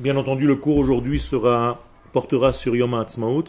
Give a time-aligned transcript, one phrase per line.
[0.00, 1.22] Bien entendu, le cours aujourd'hui
[2.12, 3.44] portera sur Yom Ha'atzmaut.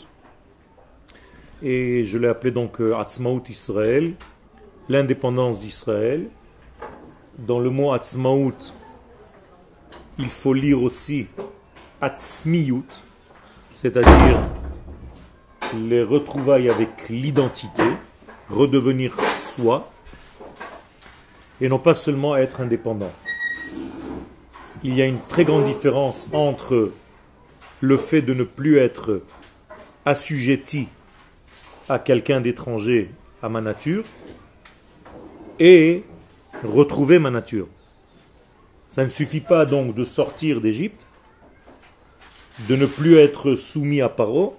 [1.63, 4.15] Et je l'ai appelé donc euh, Atzmaut Israël,
[4.89, 6.27] l'indépendance d'Israël.
[7.37, 8.73] Dans le mot Atzmaut,
[10.19, 11.27] il faut lire aussi
[12.01, 13.01] Atzmiyut,
[13.73, 14.37] c'est-à-dire
[15.73, 17.85] les retrouvailles avec l'identité,
[18.49, 19.89] redevenir soi,
[21.61, 23.13] et non pas seulement être indépendant.
[24.83, 26.91] Il y a une très grande différence entre
[27.81, 29.21] le fait de ne plus être
[30.05, 30.87] assujetti
[31.87, 33.11] à quelqu'un d'étranger,
[33.43, 34.03] à ma nature,
[35.59, 36.03] et
[36.63, 37.67] retrouver ma nature.
[38.89, 41.05] Ça ne suffit pas donc de sortir d'Égypte,
[42.67, 44.57] de ne plus être soumis à Paro,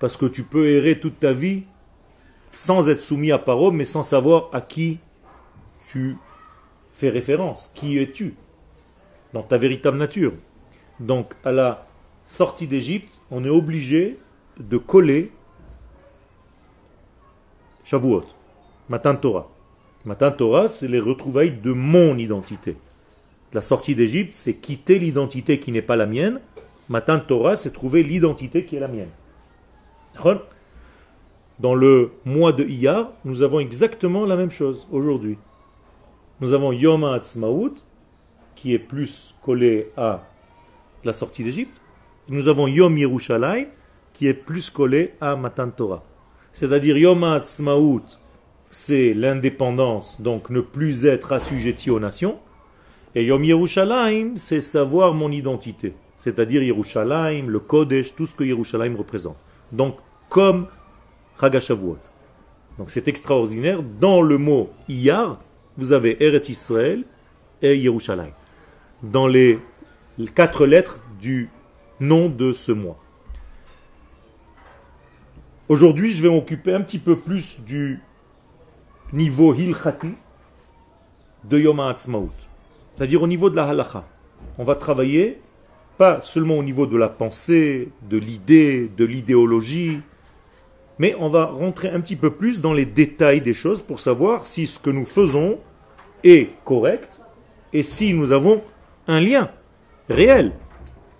[0.00, 1.62] parce que tu peux errer toute ta vie
[2.52, 4.98] sans être soumis à Paro, mais sans savoir à qui
[5.86, 6.16] tu
[6.92, 8.34] fais référence, qui es-tu?
[9.32, 10.32] Dans ta véritable nature.
[11.00, 11.86] Donc à la
[12.26, 14.18] sortie d'Égypte, on est obligé
[14.58, 15.32] de coller
[17.84, 18.24] Shavuot,
[18.88, 19.48] Matan Torah.
[20.04, 22.76] Matan Torah, c'est les retrouvailles de mon identité.
[23.52, 26.40] La sortie d'Égypte, c'est quitter l'identité qui n'est pas la mienne.
[26.88, 29.10] Matan Torah, c'est trouver l'identité qui est la mienne.
[31.58, 35.38] Dans le mois de Iyar, nous avons exactement la même chose aujourd'hui.
[36.40, 37.74] Nous avons Yom HaAtzmaut,
[38.60, 40.24] qui est plus collé à
[41.04, 41.80] la sortie d'Égypte.
[42.28, 43.66] Nous avons Yom Yerushalayim,
[44.12, 46.02] qui est plus collé à Matan Torah.
[46.52, 48.02] C'est-à-dire Yom HaAtzmaut,
[48.68, 52.40] c'est l'indépendance, donc ne plus être assujetti aux nations.
[53.14, 55.94] Et Yom Yerushalayim, c'est savoir mon identité.
[56.16, 59.38] C'est-à-dire Yerushalayim, le Kodesh, tout ce que Yerushalayim représente.
[59.70, 60.66] Donc, comme
[61.40, 61.98] Chagashavuot.
[62.76, 63.84] Donc c'est extraordinaire.
[64.00, 65.40] Dans le mot Iyar,
[65.76, 67.04] vous avez Eretz Israël
[67.62, 68.32] et Yerushalayim
[69.02, 69.58] dans les
[70.34, 71.50] quatre lettres du
[72.00, 72.98] nom de ce mois.
[75.68, 78.00] Aujourd'hui, je vais m'occuper un petit peu plus du
[79.12, 80.14] niveau hilchati
[81.44, 82.30] de Yom HaAtzmaut,
[82.96, 84.04] c'est-à-dire au niveau de la halacha.
[84.56, 85.40] On va travailler
[85.98, 90.00] pas seulement au niveau de la pensée, de l'idée, de l'idéologie,
[90.98, 94.46] mais on va rentrer un petit peu plus dans les détails des choses pour savoir
[94.46, 95.58] si ce que nous faisons
[96.24, 97.20] est correct
[97.72, 98.62] et si nous avons
[99.08, 99.50] un lien
[100.08, 100.52] réel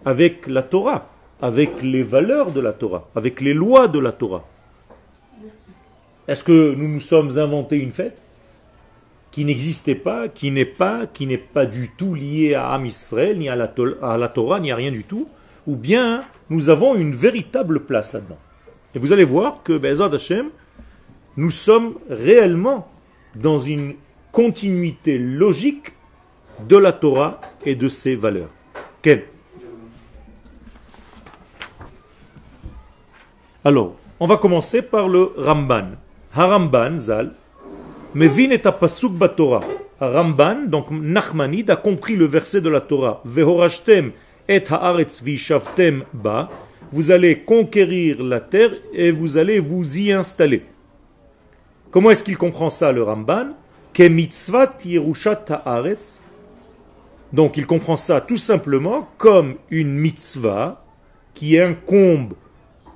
[0.04, 1.10] avec la Torah,
[1.40, 4.44] avec les valeurs de la Torah, avec les lois de la Torah.
[6.28, 8.24] Est-ce que nous nous sommes inventés une fête
[9.30, 13.38] qui n'existait pas, qui n'est pas, qui n'est pas du tout liée à Am Israël,
[13.38, 13.72] ni à la,
[14.02, 15.28] à la Torah, ni à rien du tout,
[15.66, 18.38] ou bien nous avons une véritable place là-dedans?
[18.94, 20.48] Et vous allez voir que Bezad Hashem,
[21.36, 22.90] nous sommes réellement
[23.34, 23.94] dans une
[24.32, 25.92] continuité logique
[26.68, 28.48] de la Torah et de ses valeurs.
[33.64, 35.90] Alors, on va commencer par le Ramban.
[36.34, 37.32] Haramban, Zal,
[38.14, 39.60] Mevin et pasuk Torah.
[40.00, 43.20] Ramban, donc Nachmanid, a compris le verset de la Torah.
[43.24, 44.12] Vehorashtem
[44.48, 46.48] et haaretz vishavtem ba.
[46.90, 50.64] Vous allez conquérir la terre et vous allez vous y installer.
[51.90, 53.48] Comment est-ce qu'il comprend ça, le Ramban?
[53.92, 56.20] Ke mitzvat yerushat haaretz
[57.32, 60.84] donc il comprend ça tout simplement comme une mitzvah
[61.34, 62.34] qui incombe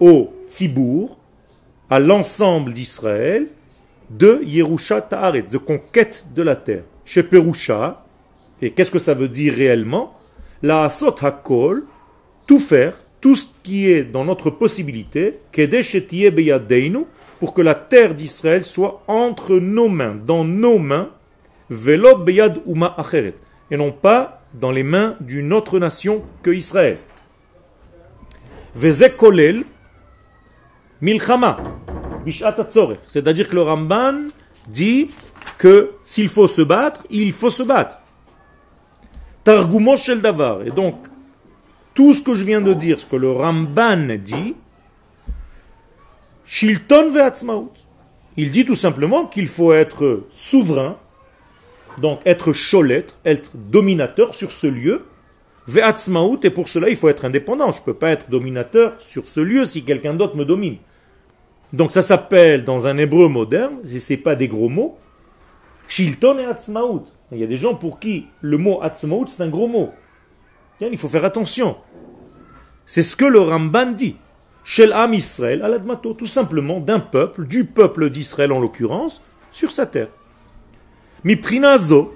[0.00, 1.18] au Tzibour,
[1.88, 3.46] à l'ensemble d'Israël,
[4.10, 6.82] de Yerusha Ta'aret, de conquête de la terre.
[7.04, 8.04] Chez Perusha,
[8.60, 10.14] et qu'est-ce que ça veut dire réellement?
[10.62, 11.84] La Asot Hakol,
[12.46, 15.38] tout faire, tout ce qui est dans notre possibilité,
[17.38, 21.10] pour que la terre d'Israël soit entre nos mains, dans nos mains,
[21.70, 23.34] velo beyad uma acheret
[23.72, 26.98] et non pas dans les mains d'une autre nation que Israël.
[28.76, 29.64] Vezekolel
[31.00, 31.56] milchama
[33.08, 34.28] c'est-à-dire que le Ramban
[34.68, 35.10] dit
[35.58, 37.98] que s'il faut se battre, il faut se battre.
[39.42, 40.62] Targumon shel davar.
[40.62, 40.94] Et donc,
[41.94, 44.54] tout ce que je viens de dire, ce que le Ramban dit,
[46.44, 47.72] shilton ve'atzmaut.
[48.36, 50.96] Il dit tout simplement qu'il faut être souverain
[51.98, 55.04] donc être cholet, être dominateur sur ce lieu.
[55.68, 57.70] Ve'atzmaout, et pour cela il faut être indépendant.
[57.70, 60.76] Je ne peux pas être dominateur sur ce lieu si quelqu'un d'autre me domine.
[61.72, 64.98] Donc ça s'appelle dans un hébreu moderne, et ce pas des gros mots,
[65.88, 67.04] Shilton et Atzmaout.
[67.30, 69.90] Il y a des gens pour qui le mot Atzmaout c'est un gros mot.
[70.80, 71.76] Il faut faire attention.
[72.86, 74.16] C'est ce que le Ramban dit.
[74.64, 79.86] Shel Am Israël, aladmato, tout simplement d'un peuple, du peuple d'Israël en l'occurrence, sur sa
[79.86, 80.08] terre.
[81.24, 82.14] Mi prinazo,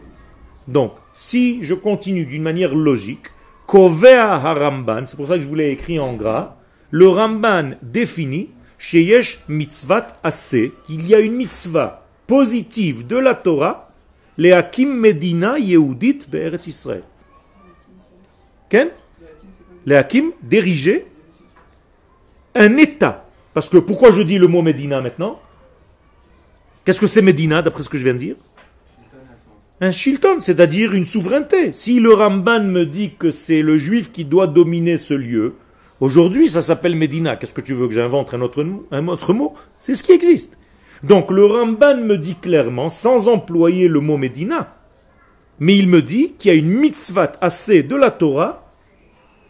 [0.67, 3.26] donc, si je continue d'une manière logique,
[3.67, 6.56] Kovea Haramban, c'est pour ça que je vous l'ai écrit en gras,
[6.91, 13.35] le Ramban définit chez Yesh mitzvat assez qu'il y a une mitzvah positive de la
[13.35, 13.91] Torah,
[14.38, 17.03] les Hakim Medina Yehudit Be'eretz Israël.
[18.69, 18.88] Ken?
[19.87, 21.06] Les Hakim diriger
[22.55, 23.25] un État.
[23.55, 25.41] Parce que pourquoi je dis le mot Medina maintenant?
[26.85, 28.37] Qu'est-ce que c'est Medina d'après ce que je viens de dire?
[29.81, 31.73] Un shilton, c'est-à-dire une souveraineté.
[31.73, 35.55] Si le Ramban me dit que c'est le juif qui doit dominer ce lieu,
[36.00, 37.37] aujourd'hui ça s'appelle Médina.
[37.37, 39.55] Qu'est-ce que tu veux que j'invente un autre, un mot?
[39.81, 40.58] C'est ce qui existe.
[41.02, 44.76] Donc le Ramban me dit clairement, sans employer le mot Médina,
[45.58, 48.70] mais il me dit qu'il y a une mitzvah assez de la Torah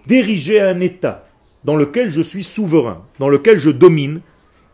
[0.07, 1.29] d'ériger un État
[1.65, 4.21] dans lequel je suis souverain, dans lequel je domine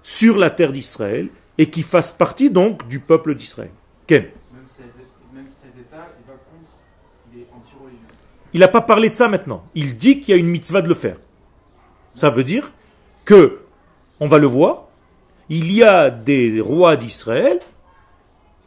[0.03, 1.29] sur la terre d'Israël
[1.59, 3.71] et qui fasse partie donc du peuple d'Israël.
[8.55, 9.65] Il n'a pas parlé de ça maintenant.
[9.75, 11.17] Il dit qu'il y a une mitzvah de le faire.
[12.15, 12.73] Ça veut dire
[13.25, 13.61] que,
[14.21, 14.85] on va le voir,
[15.49, 17.61] il y a des rois d'Israël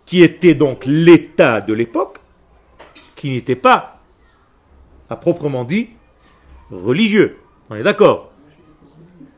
[0.06, 2.20] qui étaient donc l'État de l'époque,
[3.16, 4.00] qui n'étaient pas,
[5.10, 5.90] à proprement dit,
[6.72, 7.38] religieux.
[7.70, 8.32] On est d'accord?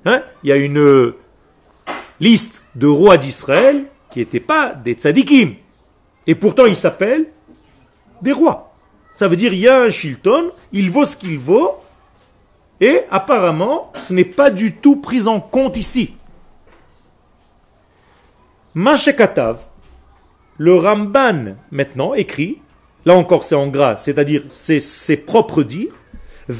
[0.05, 0.23] Hein?
[0.43, 1.13] Il y a une
[2.19, 5.55] liste de rois d'Israël qui n'étaient pas des tzadikim.
[6.25, 7.27] Et pourtant, ils s'appellent
[8.21, 8.66] des rois.
[9.17, 11.77] Ça veut dire il y a un Shilton, il vaut ce qu'il vaut,
[12.79, 16.13] et apparemment, ce n'est pas du tout pris en compte ici.
[18.75, 19.57] Mashekatav,
[20.59, 22.59] le Ramban maintenant écrit,
[23.05, 25.95] là encore c'est en gras, c'est-à-dire c'est ses propres dires,
[26.47, 26.53] on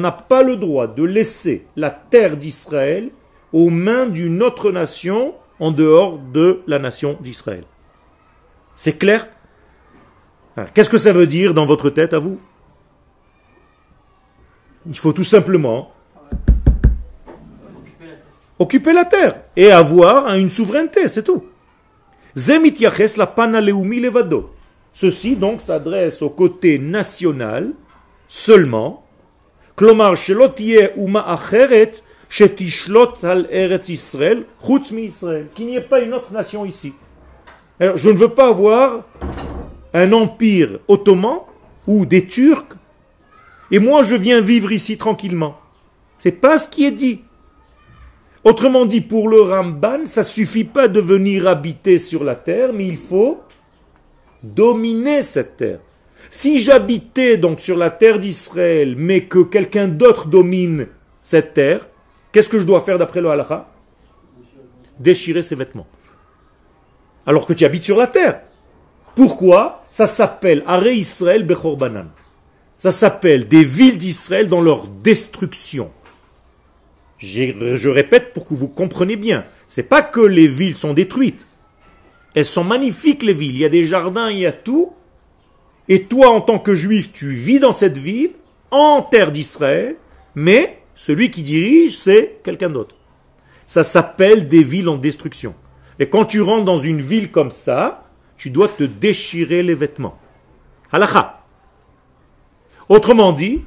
[0.00, 3.10] n'a pas le droit de laisser la terre d'Israël
[3.52, 7.62] aux mains d'une autre nation en dehors de la nation d'Israël.
[8.74, 9.28] C'est clair
[10.56, 12.40] ah, Qu'est-ce que ça veut dire dans votre tête à vous?
[14.86, 15.92] Il faut tout simplement
[18.58, 21.44] occuper la terre et avoir une souveraineté, c'est tout.
[24.92, 27.72] Ceci donc s'adresse au côté national
[28.28, 29.04] seulement.
[35.54, 36.92] Qu'il n'y ait pas une autre nation ici.
[37.94, 39.04] Je ne veux pas avoir
[39.92, 41.40] un empire ottoman
[41.86, 42.76] ou des Turcs,
[43.70, 45.56] et moi je viens vivre ici tranquillement.
[46.18, 47.22] C'est pas ce qui est dit.
[48.42, 52.86] Autrement dit, pour le Ramban, ça suffit pas de venir habiter sur la terre, mais
[52.86, 53.40] il faut
[54.42, 55.80] dominer cette terre.
[56.30, 60.88] Si j'habitais donc sur la terre d'Israël, mais que quelqu'un d'autre domine
[61.22, 61.88] cette terre,
[62.32, 63.70] qu'est-ce que je dois faire d'après le halakha?
[64.98, 65.86] Déchirer ses vêtements
[67.26, 68.40] alors que tu habites sur la terre.
[69.14, 72.06] Pourquoi Ça s'appelle Are Israël Bechor Banan?
[72.78, 75.90] Ça s'appelle des villes d'Israël dans leur destruction.
[77.18, 79.44] Je répète pour que vous compreniez bien.
[79.66, 81.48] C'est pas que les villes sont détruites.
[82.34, 83.54] Elles sont magnifiques les villes.
[83.54, 84.92] Il y a des jardins, il y a tout.
[85.88, 88.32] Et toi, en tant que juif, tu vis dans cette ville,
[88.70, 89.96] en terre d'Israël,
[90.34, 92.96] mais celui qui dirige, c'est quelqu'un d'autre.
[93.66, 95.54] Ça s'appelle des villes en destruction.
[95.98, 100.18] Et quand tu rentres dans une ville comme ça, tu dois te déchirer les vêtements.
[100.92, 101.40] Halakha.
[102.88, 103.62] Autrement dit,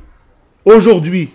[0.66, 1.30] aujourd'hui,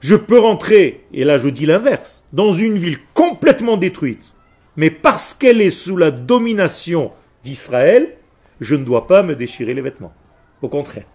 [0.00, 4.32] je peux rentrer, et là je dis l'inverse, dans une ville complètement détruite,
[4.76, 7.12] mais parce qu'elle est sous la domination
[7.42, 8.16] d'Israël,
[8.60, 10.12] je ne dois pas me déchirer les vêtements.
[10.60, 11.06] Au contraire.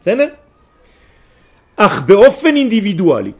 [0.00, 0.16] C'est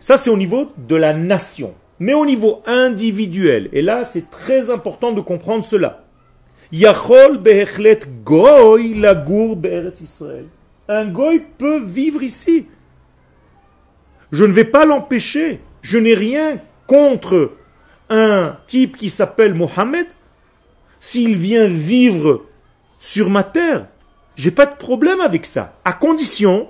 [0.00, 1.74] Ça, c'est au niveau de la nation.
[2.00, 6.04] Mais au niveau individuel, et là c'est très important de comprendre cela.
[6.70, 9.58] Yachol behechlet goy lagour
[10.02, 10.46] Israël.
[10.88, 12.66] Un goy peut vivre ici.
[14.32, 15.60] Je ne vais pas l'empêcher.
[15.82, 17.52] Je n'ai rien contre
[18.10, 20.06] un type qui s'appelle Mohammed.
[20.98, 22.44] S'il vient vivre
[22.98, 23.86] sur ma terre,
[24.36, 25.74] j'ai pas de problème avec ça.
[25.84, 26.68] À condition,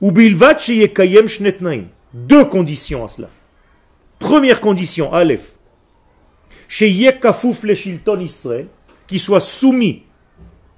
[0.00, 3.28] ou bilvat shnetnaim deux conditions à cela.
[4.18, 5.54] Première condition, Aleph,
[6.68, 8.68] chez Yekafouf le Israël,
[9.06, 10.04] qui soit soumis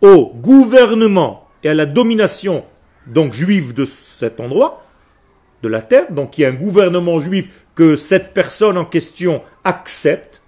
[0.01, 2.65] au gouvernement et à la domination
[3.07, 4.85] donc juive de cet endroit,
[5.63, 9.43] de la terre, donc il y a un gouvernement juif que cette personne en question
[9.65, 10.43] accepte,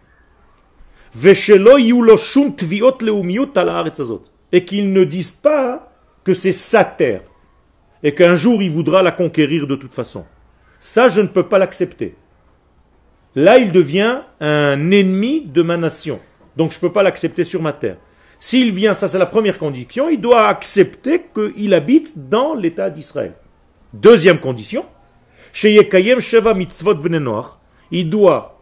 [4.52, 5.92] et qu'il ne dise pas
[6.24, 7.22] que c'est sa terre,
[8.02, 10.24] et qu'un jour il voudra la conquérir de toute façon.
[10.86, 12.14] Ça, je ne peux pas l'accepter.
[13.34, 16.20] Là, il devient un ennemi de ma nation.
[16.56, 17.96] Donc, je ne peux pas l'accepter sur ma terre.
[18.38, 23.32] S'il vient, ça c'est la première condition, il doit accepter qu'il habite dans l'État d'Israël.
[23.94, 24.86] Deuxième condition,
[25.52, 26.94] Sheva Mitzvot
[27.90, 28.60] il doit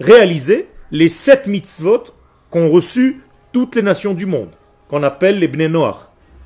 [0.00, 2.06] réaliser les sept mitzvot
[2.50, 4.50] qu'ont reçu toutes les nations du monde,
[4.88, 5.68] qu'on appelle les Bnei.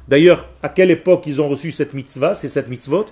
[0.08, 3.06] D'ailleurs, à quelle époque ils ont reçu cette mitzvah, ces sept mitzvot?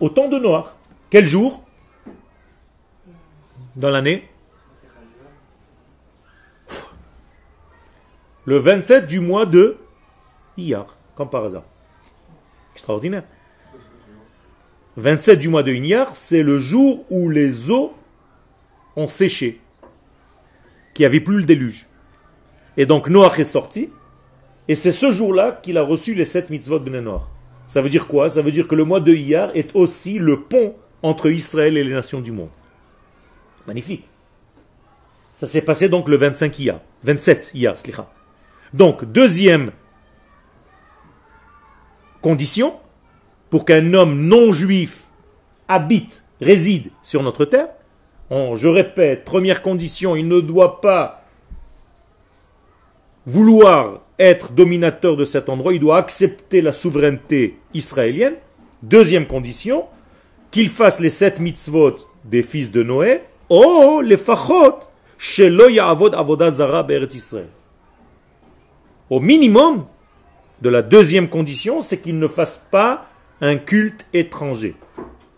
[0.00, 0.66] Au temps de Noach.
[1.10, 1.62] Quel jour?
[3.76, 4.28] Dans l'année?
[8.44, 9.78] Le 27 du mois de
[10.56, 11.64] Iyar, comme par hasard.
[12.72, 13.24] Extraordinaire.
[14.96, 17.92] 27 du mois de Iyar, c'est le jour où les eaux
[18.96, 19.60] ont séché,
[20.94, 21.86] qu'il n'y avait plus le déluge.
[22.76, 23.90] Et donc Noach est sorti,
[24.68, 27.22] et c'est ce jour-là qu'il a reçu les sept mitzvot de Noach.
[27.68, 28.30] Ça veut dire quoi?
[28.30, 31.84] Ça veut dire que le mois de Iyar est aussi le pont entre Israël et
[31.84, 32.50] les nations du monde.
[33.66, 34.04] Magnifique.
[35.34, 36.80] Ça s'est passé donc le 25 Iyar.
[37.04, 38.10] 27 Iyar, slicha.
[38.72, 39.72] Donc, deuxième
[42.22, 42.74] condition,
[43.50, 45.04] pour qu'un homme non juif
[45.68, 47.68] habite, réside sur notre terre,
[48.30, 51.24] je répète, première condition, il ne doit pas
[53.26, 58.34] vouloir être dominateur de cet endroit, il doit accepter la souveraineté israélienne.
[58.82, 59.84] Deuxième condition,
[60.50, 64.78] qu'il fasse les sept mitzvot des fils de Noé, oh, les fachot,
[67.14, 67.48] Israël.
[69.08, 69.86] Au minimum
[70.62, 73.06] de la deuxième condition, c'est qu'il ne fasse pas
[73.40, 74.74] un culte étranger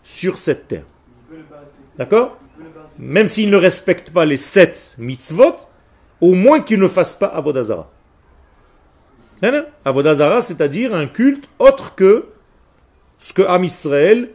[0.03, 0.85] sur cette terre.
[1.97, 2.37] D'accord?
[2.97, 5.55] Même s'il ne respecte pas les sept mitzvot,
[6.21, 7.89] au moins qu'il ne fasse pas Avodazara.
[9.85, 12.25] Avodazara, c'est-à-dire un culte autre que
[13.17, 14.29] ce que Am Israël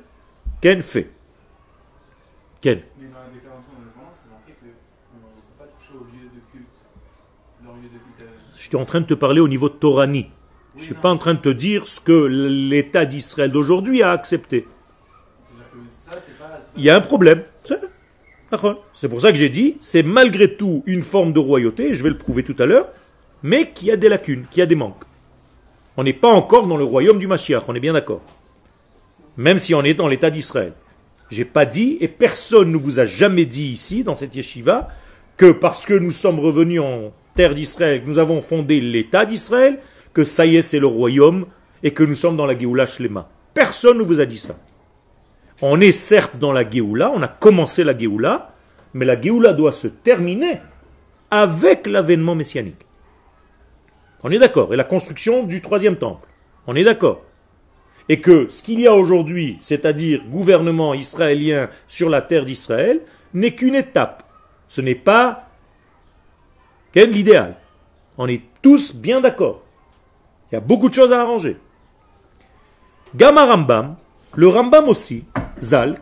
[0.60, 1.10] Ken fait.
[2.60, 2.80] Ken.
[8.56, 10.30] Je suis en train de te parler au niveau Torani.
[10.76, 14.10] Je ne suis pas en train de te dire ce que l'État d'Israël d'aujourd'hui a
[14.10, 14.66] accepté.
[16.76, 17.42] Il y a un problème.
[18.94, 22.08] C'est pour ça que j'ai dit, c'est malgré tout une forme de royauté, je vais
[22.08, 22.88] le prouver tout à l'heure,
[23.44, 25.04] mais qui a des lacunes, qui a des manques.
[25.98, 28.22] On n'est pas encore dans le royaume du Mashiach, on est bien d'accord.
[29.36, 30.72] Même si on est dans l'État d'Israël.
[31.28, 34.88] J'ai pas dit, et personne ne vous a jamais dit ici, dans cette yeshiva,
[35.36, 39.78] que parce que nous sommes revenus en terre d'Israël, que nous avons fondé l'État d'Israël,
[40.14, 41.44] que ça y est, c'est le royaume,
[41.82, 43.28] et que nous sommes dans la Géoula Shlema.
[43.52, 44.56] Personne ne vous a dit ça.
[45.60, 48.54] On est certes dans la Géoula, on a commencé la Géoula,
[48.94, 50.60] mais la Géoula doit se terminer
[51.30, 52.83] avec l'avènement messianique.
[54.24, 54.72] On est d'accord.
[54.72, 56.26] Et la construction du troisième temple.
[56.66, 57.22] On est d'accord.
[58.08, 63.02] Et que ce qu'il y a aujourd'hui, c'est-à-dire gouvernement israélien sur la terre d'Israël,
[63.34, 64.24] n'est qu'une étape.
[64.68, 65.48] Ce n'est pas
[66.94, 67.56] l'idéal.
[68.18, 69.62] On est tous bien d'accord.
[70.50, 71.56] Il y a beaucoup de choses à arranger.
[73.14, 73.96] Gamma Rambam,
[74.34, 75.24] le Rambam aussi,
[75.60, 76.00] Zal,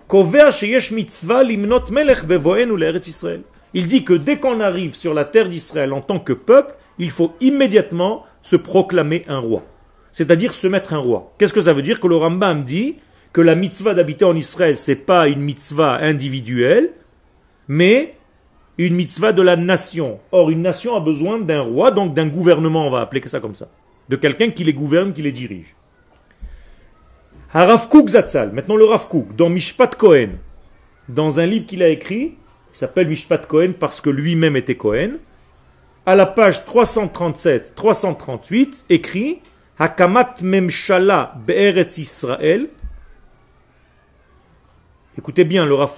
[3.75, 7.11] Il dit que dès qu'on arrive sur la terre d'Israël en tant que peuple, il
[7.11, 9.65] faut immédiatement se proclamer un roi.
[10.13, 11.33] C'est-à-dire se mettre un roi.
[11.39, 12.97] Qu'est-ce que ça veut dire Que le Rambam dit
[13.33, 16.91] que la mitzvah d'habiter en Israël, c'est pas une mitzvah individuelle,
[17.67, 18.15] mais
[18.79, 20.21] une mitzvah de la nation.
[20.31, 23.55] Or, une nation a besoin d'un roi, donc d'un gouvernement, on va appeler ça comme
[23.55, 23.69] ça.
[24.09, 25.75] De quelqu'un qui les gouverne, qui les dirige.
[27.53, 30.39] Harav Zatzal, maintenant le Rav dans Mishpat Kohen,
[31.09, 32.37] dans un livre qu'il a écrit,
[32.73, 35.19] il s'appelle Mishpat Kohen parce que lui-même était Kohen,
[36.05, 39.39] à la page 337-338, écrit
[39.79, 42.69] Hakamat Memshala Be'eretz Israël.
[45.17, 45.93] Écoutez bien, le Rav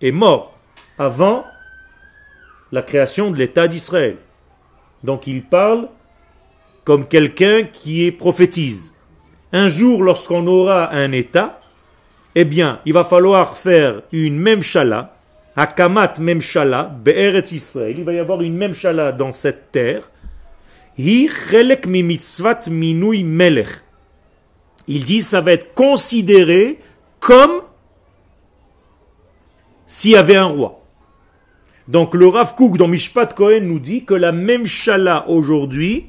[0.00, 0.58] est mort
[0.98, 1.44] avant
[2.72, 4.16] la création de l'État d'Israël.
[5.04, 5.88] Donc il parle
[6.84, 8.94] comme quelqu'un qui prophétise.
[9.52, 11.60] Un jour, lorsqu'on aura un État,
[12.34, 14.62] eh bien, il va falloir faire une même
[15.58, 17.94] chala, Akamat même chala, Be'eretz Israël.
[17.98, 20.10] Il va y avoir une même chala dans cette terre.
[24.88, 26.78] Il dit, ça va être considéré
[27.20, 27.62] comme
[29.86, 30.84] s'il y avait un roi.
[31.86, 36.06] Donc le Rav Kook dans Mishpat Kohen nous dit que la même chala aujourd'hui,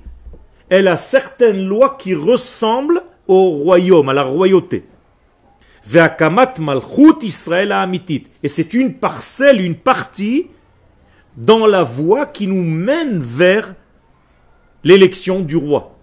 [0.68, 4.84] elle a certaines lois qui ressemblent au royaume, à la royauté.
[8.44, 10.48] Et c'est une parcelle, une partie
[11.38, 13.74] dans la voie qui nous mène vers
[14.84, 15.96] l'élection du roi.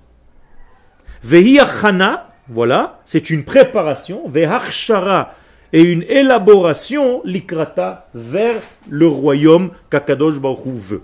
[1.22, 4.28] Vehiachana, voilà, c'est une préparation.
[4.28, 5.34] Veharshara
[5.72, 11.02] et une élaboration likrata vers le royaume qu'Akadosh Baruch veut.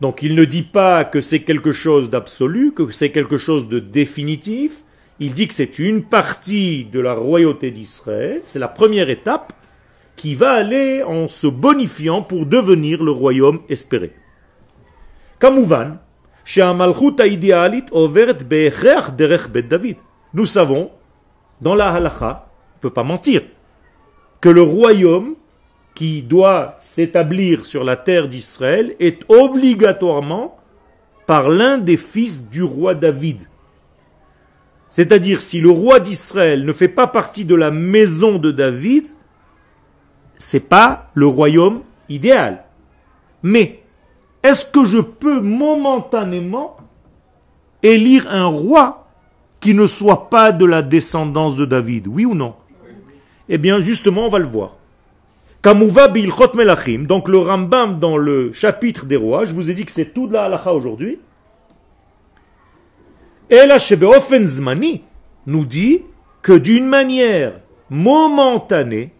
[0.00, 3.78] Donc il ne dit pas que c'est quelque chose d'absolu, que c'est quelque chose de
[3.78, 4.84] définitif,
[5.20, 9.52] il dit que c'est une partie de la royauté d'Israël, c'est la première étape
[10.16, 14.12] qui va aller en se bonifiant pour devenir le royaume espéré.
[15.38, 15.98] Kamouvan,
[20.34, 20.90] nous savons,
[21.60, 23.42] dans la halacha, on ne peut pas mentir,
[24.40, 25.34] que le royaume
[25.94, 30.56] qui doit s'établir sur la terre d'Israël est obligatoirement
[31.26, 33.48] par l'un des fils du roi David.
[34.90, 39.06] C'est-à-dire, si le roi d'Israël ne fait pas partie de la maison de David,
[40.38, 42.64] c'est pas le royaume idéal.
[43.42, 43.82] Mais
[44.42, 46.76] est-ce que je peux momentanément
[47.82, 49.08] élire un roi
[49.60, 52.06] qui ne soit pas de la descendance de David?
[52.06, 52.54] Oui ou non?
[53.48, 54.76] Eh bien, justement, on va le voir.
[56.54, 60.14] Melachim, donc le Rambam dans le chapitre des rois, je vous ai dit que c'est
[60.14, 61.18] tout de la halacha aujourd'hui.
[63.50, 65.02] Et la Zmani
[65.46, 66.02] nous dit
[66.42, 67.54] que d'une manière
[67.88, 69.12] momentanée,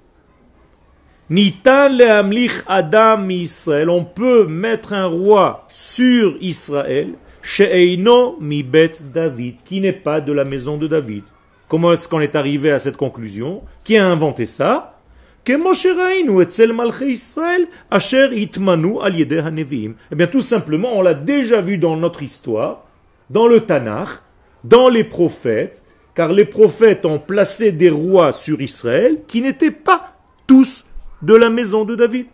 [2.67, 9.95] Adam Israël, on peut mettre un roi sur Israël, She'eino mi bet David, qui n'est
[9.95, 11.23] pas de la maison de David.
[11.69, 13.63] Comment est-ce qu'on est arrivé à cette conclusion?
[13.85, 15.01] Qui a inventé ça?
[15.47, 15.73] Eh bien,
[20.27, 22.85] tout simplement, on l'a déjà vu dans notre histoire,
[23.31, 24.09] dans le Tanakh,
[24.65, 30.15] dans les prophètes, car les prophètes ont placé des rois sur Israël qui n'étaient pas
[30.47, 30.87] tous
[31.23, 32.27] de la maison de David.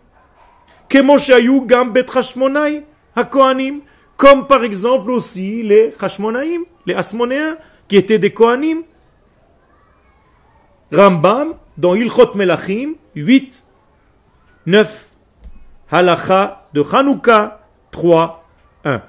[4.16, 7.56] Comme par exemple aussi les Hashmonaïm, les Asmonéens,
[7.88, 8.82] qui étaient des Kohanim.
[10.92, 13.66] Rambam, dans Ilchot Melachim, 8,
[14.66, 15.10] 9,
[15.90, 18.44] Halacha de Hanouka, 3,
[18.84, 19.02] 1.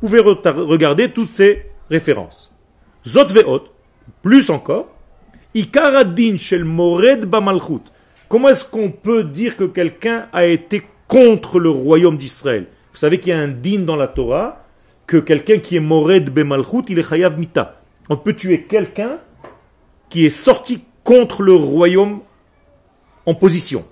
[0.00, 2.54] Vous pouvez regarder toutes ces références.
[3.06, 3.64] Zot ve'ot,
[4.22, 4.88] plus encore,
[5.54, 7.82] Ikaradin shel mored bamalchut.
[8.28, 12.68] Comment est-ce qu'on peut dire que quelqu'un a été contre le royaume d'Israël?
[12.92, 14.64] Vous savez qu'il y a un din dans la Torah
[15.06, 17.80] que quelqu'un qui est mored bemalchut, il est chayav mita.
[18.08, 19.18] On peut tuer quelqu'un
[20.08, 22.20] qui est sorti contre le royaume
[23.26, 23.84] en position.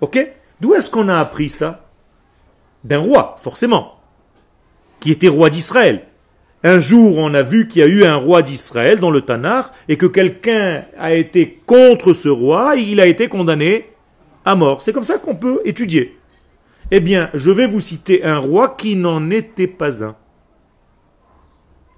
[0.00, 0.32] Ok?
[0.60, 1.88] D'où est-ce qu'on a appris ça?
[2.82, 3.95] D'un roi, forcément,
[5.10, 6.02] était roi d'Israël.
[6.62, 9.72] Un jour, on a vu qu'il y a eu un roi d'Israël dans le Tanar
[9.88, 13.90] et que quelqu'un a été contre ce roi et il a été condamné
[14.44, 14.82] à mort.
[14.82, 16.16] C'est comme ça qu'on peut étudier.
[16.90, 20.16] Eh bien, je vais vous citer un roi qui n'en était pas un.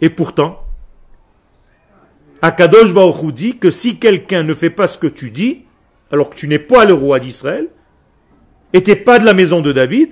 [0.00, 0.64] Et pourtant,
[2.42, 5.64] Akadosh Baruch dit que si quelqu'un ne fait pas ce que tu dis,
[6.10, 7.68] alors que tu n'es pas le roi d'Israël,
[8.72, 10.10] et pas de la maison de David,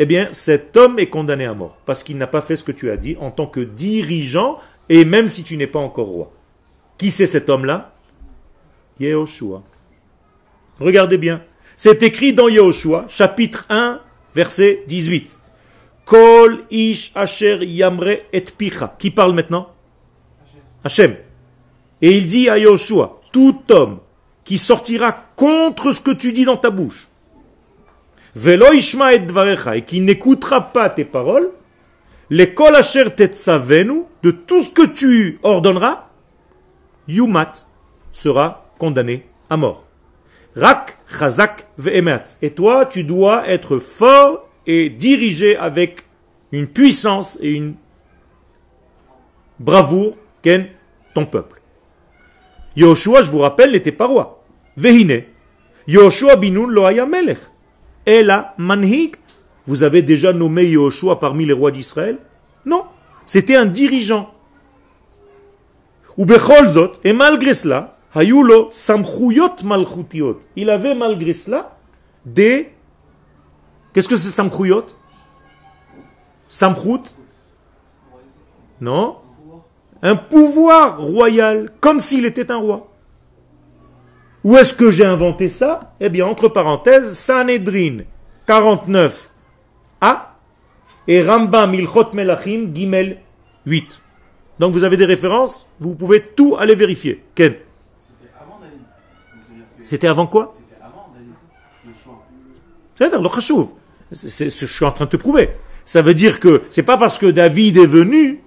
[0.00, 2.72] eh bien cet homme est condamné à mort, parce qu'il n'a pas fait ce que
[2.72, 4.58] tu as dit en tant que dirigeant,
[4.88, 6.32] et même si tu n'es pas encore roi.
[6.96, 7.92] Qui c'est cet homme-là?
[8.98, 9.62] Yehoshua.
[10.80, 11.42] Regardez bien.
[11.76, 14.00] C'est écrit dans Yehoshua, chapitre 1,
[14.34, 15.38] verset 18.
[16.06, 18.96] Kol ish asher yamre et picha.
[18.98, 19.68] Qui parle maintenant?
[20.82, 21.14] Hachem.
[22.00, 23.98] Et il dit à Yehoshua, tout homme
[24.44, 27.08] qui sortira contre ce que tu dis dans ta bouche,
[28.34, 31.50] Velo et et qui n'écoutera pas tes paroles,
[32.30, 36.08] les kol asher tetzavenu, de tout ce que tu ordonneras,
[37.08, 37.66] yumat
[38.12, 39.84] sera condamné à mort.
[40.56, 42.38] Rak, chazak, ve'emetz.
[42.42, 46.04] Et toi, tu dois être fort et dirigé avec
[46.52, 47.74] une puissance et une
[49.58, 50.70] bravoure qu'est
[51.14, 51.60] ton peuple.
[52.76, 54.42] Yoshua, je vous rappelle, n'était pas roi.
[54.76, 55.24] Vehine.
[55.86, 57.38] Yoshua binun lo melech.
[58.06, 59.16] Et la manhig.
[59.66, 62.18] Vous avez déjà nommé Yoshua parmi les rois d'Israël?
[62.64, 62.84] Non.
[63.26, 64.32] C'était un dirigeant.
[66.16, 70.40] Ou becholzot, et malgré cela, hayulo samchuyot malchutiot.
[70.56, 71.78] Il avait malgré cela
[72.26, 72.72] des.
[73.92, 74.86] Qu'est-ce que c'est samchuyot?
[76.48, 77.14] Samchut?
[78.80, 79.16] Non
[80.02, 82.89] un pouvoir royal, comme s'il était un roi.
[84.42, 85.94] Où est-ce que j'ai inventé ça?
[86.00, 87.98] Eh bien, entre parenthèses, Sanhedrin
[88.46, 89.30] 49
[90.00, 90.36] A
[91.06, 93.18] et Rambam Ilchot Melachim Gimel
[93.66, 94.00] 8.
[94.58, 97.24] Donc vous avez des références, vous pouvez tout aller vérifier.
[97.34, 97.54] Ken
[99.82, 100.54] C'était avant quoi?
[102.96, 103.28] C'est le
[104.12, 105.50] C'est ce que je suis en train de te prouver.
[105.84, 108.42] Ça veut dire que c'est pas parce que David est venu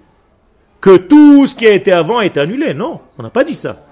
[0.80, 2.74] que tout ce qui a été avant est annulé.
[2.74, 3.84] Non, on n'a pas dit ça.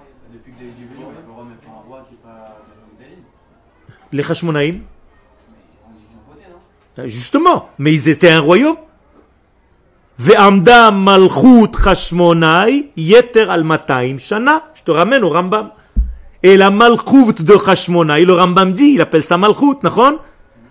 [4.12, 4.81] Les Hashmonaïm
[7.05, 8.77] Justement, mais ils étaient un royaume.
[10.18, 14.70] Ve'amda malchut Hashmonai yeter al mataim shana.
[14.75, 15.70] Je te ramène au Rambam.
[16.42, 19.79] Et la malchut de Hashmonai, le Rambam dit, il appelle ça malchut,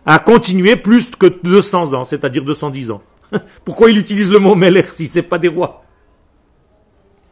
[0.06, 3.02] a continué plus que 200 ans, c'est-à-dire 210 ans.
[3.66, 5.84] Pourquoi il utilise le mot melech si c'est pas des rois?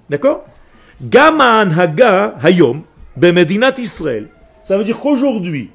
[0.09, 0.45] D'accord?
[1.01, 2.83] Gama haga hayom
[3.15, 4.29] bemedinat Israël.
[4.63, 5.71] Ça veut dire qu'aujourd'hui,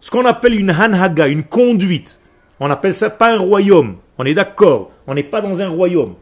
[0.00, 2.20] ce qu'on appelle une hanhaga, une conduite,
[2.60, 3.96] on appelle ça pas un royaume.
[4.18, 6.14] On est d'accord, on n'est pas dans un royaume.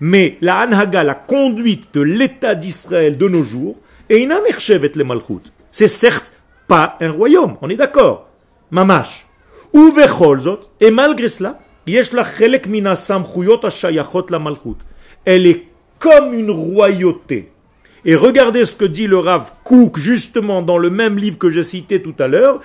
[0.00, 3.76] Mais la hanhaga, la conduite de l'État d'Israël de nos jours,
[4.08, 5.52] et une le malchut.
[5.70, 6.32] C'est certes
[6.68, 8.28] pas un royaume, on est d'accord.
[8.70, 9.26] Mamash.
[10.80, 11.58] Et malgré cela,
[15.24, 15.68] elle est
[15.98, 17.52] comme une royauté.
[18.08, 21.64] Et regardez ce que dit le Rav Kouk justement dans le même livre que j'ai
[21.64, 22.60] cité tout à l'heure,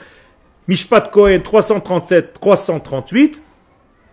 [0.68, 3.42] Mishpat Kohen 337-338,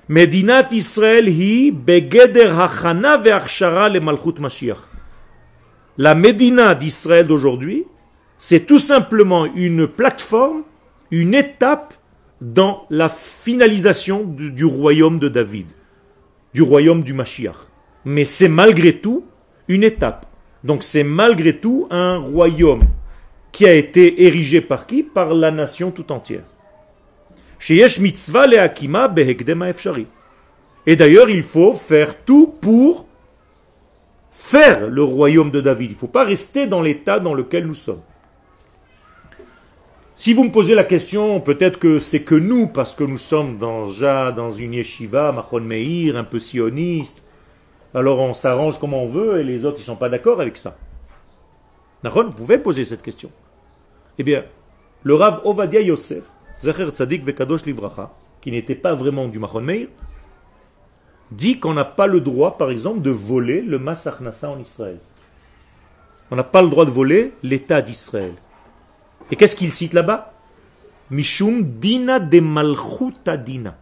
[0.09, 4.79] Medinat Israël hi begeder hachana ve'achshara le malchut Mashiach.
[5.99, 7.85] La Médina d'Israël d'aujourd'hui,
[8.39, 10.63] c'est tout simplement une plateforme,
[11.11, 11.93] une étape
[12.41, 15.67] dans la finalisation du, du royaume de David,
[16.55, 17.69] du royaume du Mashiach.
[18.07, 19.27] Mais c'est malgré tout
[19.67, 20.25] une étape.
[20.69, 22.83] Donc c'est malgré tout un royaume
[23.53, 25.03] qui a été érigé par qui?
[25.03, 26.45] Par la nation tout entière.
[30.87, 33.07] Et d'ailleurs, il faut faire tout pour
[34.31, 35.93] faire le royaume de David.
[35.93, 38.03] Il ne faut pas rester dans l'état dans lequel nous sommes.
[40.17, 43.57] Si vous me posez la question, peut-être que c'est que nous, parce que nous sommes
[43.57, 47.23] déjà dans une yeshiva, Machon Meir, un peu sioniste,
[47.95, 50.57] alors on s'arrange comme on veut et les autres, ils ne sont pas d'accord avec
[50.57, 50.77] ça.
[52.03, 53.31] Vous pouvez poser cette question.
[54.19, 54.45] Eh bien,
[55.03, 56.25] le Rav Ovadia Yosef,
[56.61, 59.89] Zacher Tzadik Vekadosh Livracha, qui n'était pas vraiment du Machon Meir,
[61.31, 64.99] dit qu'on n'a pas le droit, par exemple, de voler le Masachnasa en Israël.
[66.31, 68.35] On n'a pas le droit de voler l'État d'Israël.
[69.31, 70.33] Et qu'est-ce qu'il cite là-bas?
[71.11, 73.77] Mishum dina de malchuta dina.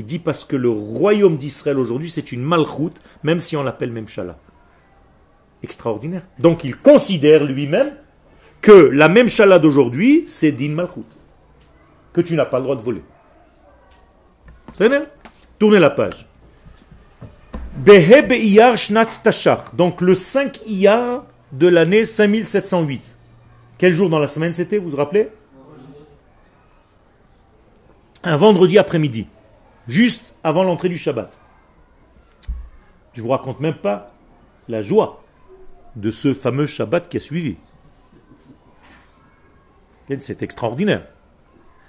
[0.00, 3.92] Il dit parce que le royaume d'Israël aujourd'hui, c'est une malchut, même si on l'appelle
[3.92, 4.38] même Shala.
[5.62, 6.22] Extraordinaire.
[6.38, 7.92] Donc il considère lui-même
[8.62, 11.04] que la même Shala d'aujourd'hui, c'est din malchut.
[12.14, 13.02] Que tu n'as pas le droit de voler.
[14.72, 14.88] C'est
[15.58, 16.26] Tournez la page.
[19.74, 23.18] Donc le 5 Iyar de l'année 5708.
[23.76, 25.28] Quel jour dans la semaine c'était, vous vous rappelez?
[28.24, 29.26] Un vendredi après-midi,
[29.88, 31.36] juste avant l'entrée du Shabbat.
[33.14, 34.12] Je vous raconte même pas
[34.68, 35.22] la joie
[35.96, 37.56] de ce fameux Shabbat qui a suivi.
[40.18, 41.06] C'est extraordinaire.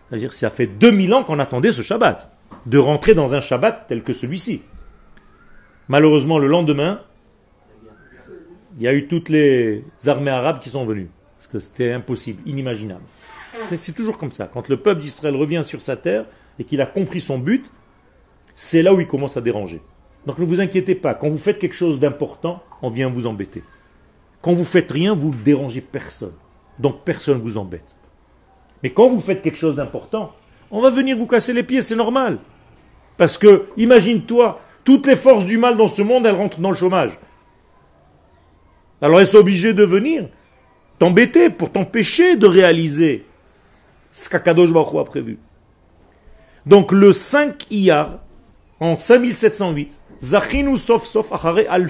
[0.09, 2.31] C'est-à-dire ça fait 2000 ans qu'on attendait ce Shabbat,
[2.65, 4.61] de rentrer dans un Shabbat tel que celui-ci.
[5.87, 7.01] Malheureusement, le lendemain,
[8.77, 11.09] il y a eu toutes les armées arabes qui sont venues
[11.51, 13.03] que c'était impossible, inimaginable.
[13.75, 14.49] C'est toujours comme ça.
[14.51, 16.25] Quand le peuple d'Israël revient sur sa terre
[16.57, 17.71] et qu'il a compris son but,
[18.53, 19.81] c'est là où il commence à déranger.
[20.25, 23.63] Donc ne vous inquiétez pas, quand vous faites quelque chose d'important, on vient vous embêter.
[24.41, 26.33] Quand vous faites rien, vous ne dérangez personne.
[26.79, 27.95] Donc personne ne vous embête.
[28.83, 30.33] Mais quand vous faites quelque chose d'important,
[30.71, 32.39] on va venir vous casser les pieds, c'est normal.
[33.17, 36.75] Parce que, imagine-toi, toutes les forces du mal dans ce monde, elles rentrent dans le
[36.75, 37.19] chômage.
[39.01, 40.27] Alors elles sont obligées de venir
[41.01, 43.25] t'embêter, pour t'empêcher de réaliser
[44.11, 45.39] ce qu'Akadosh Baruch a prévu.
[46.67, 48.19] Donc le 5 Iyar,
[48.81, 51.87] en 5708, Zachinu sof sof al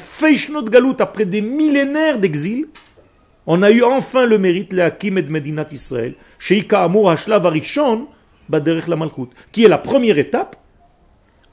[0.69, 2.67] galut, après des millénaires d'exil,
[3.47, 8.07] on a eu enfin le mérite, Hakim et Medinat Israël, Sheika Amur Hashlav Arishon,
[8.49, 10.57] Baderech la Malchut, qui est la première étape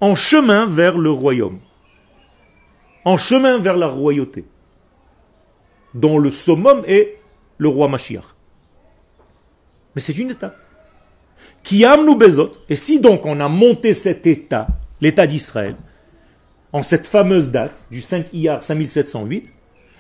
[0.01, 1.61] en chemin vers le royaume,
[3.05, 4.45] en chemin vers la royauté,
[5.95, 7.17] dont le summum est
[7.59, 8.35] le roi Mashiach.
[9.95, 10.57] Mais c'est une étape.
[11.63, 12.53] Qui nous bezot.
[12.69, 14.67] Et si donc on a monté cet état,
[15.01, 15.77] l'état d'Israël,
[16.73, 19.55] en cette fameuse date du 5 Iyar 5708,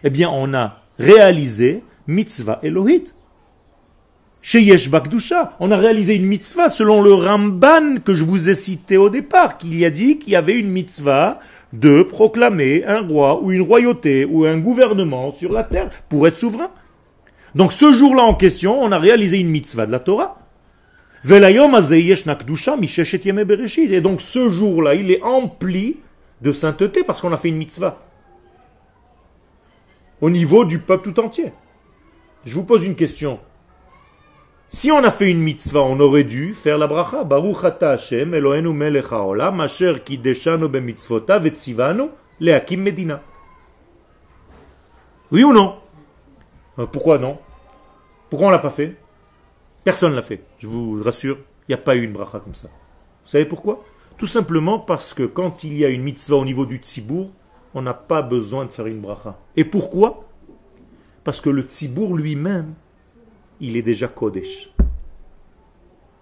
[0.05, 3.15] eh bien on a réalisé mitzvah Elohit.
[4.41, 4.89] Chez Yesh
[5.61, 9.59] on a réalisé une mitzvah selon le Ramban que je vous ai cité au départ,
[9.59, 11.41] qu'il y a dit qu'il y avait une mitzvah
[11.73, 16.37] de proclamer un roi ou une royauté ou un gouvernement sur la terre pour être
[16.37, 16.71] souverain.
[17.55, 20.39] Donc ce jour-là en question, on a réalisé une mitzvah de la Torah.
[21.25, 21.41] Et
[24.01, 25.97] donc ce jour-là, il est empli
[26.41, 27.99] de sainteté parce qu'on a fait une mitzvah.
[30.21, 31.53] Au niveau du peuple tout entier.
[32.45, 33.41] Je vous pose une question.
[34.71, 37.25] Si on a fait une mitzvah, on aurait dû faire la bracha.
[37.25, 43.23] Baruch ata Hashem, Eloheinu melech haolam, asher kideshanu bemitzvotav etzivanu leakim medina.
[45.31, 45.77] Oui ou non?
[46.79, 47.39] Euh, Pourquoi non?
[48.31, 48.97] Pourquoi on l'a pas fait?
[49.89, 52.69] Personne l'a fait, je vous rassure, il n'y a pas eu une bracha comme ça.
[52.69, 53.87] Vous savez pourquoi?
[54.19, 57.31] Tout simplement parce que quand il y a une mitzvah au niveau du tzibour,
[57.73, 59.39] on n'a pas besoin de faire une bracha.
[59.57, 60.29] Et pourquoi?
[61.25, 62.75] Parce que le tzibour lui-même,
[63.63, 64.69] il est déjà Kodesh.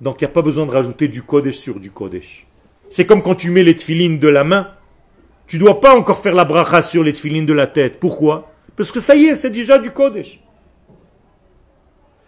[0.00, 2.46] Donc il n'y a pas besoin de rajouter du Kodesh sur du Kodesh.
[2.88, 4.70] C'est comme quand tu mets les tefilines de la main.
[5.48, 7.98] Tu ne dois pas encore faire la bracha sur les tefilines de la tête.
[7.98, 8.52] Pourquoi?
[8.76, 10.40] Parce que ça y est, c'est déjà du Kodesh.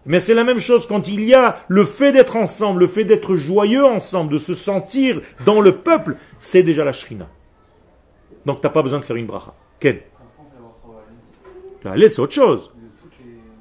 [0.09, 3.05] Mais c'est la même chose quand il y a le fait d'être ensemble, le fait
[3.05, 7.29] d'être joyeux ensemble, de se sentir dans le peuple, c'est déjà la shrina.
[8.47, 9.53] Donc tu n'as pas besoin de faire une bracha.
[9.79, 10.01] Quel
[11.85, 12.73] La c'est autre chose.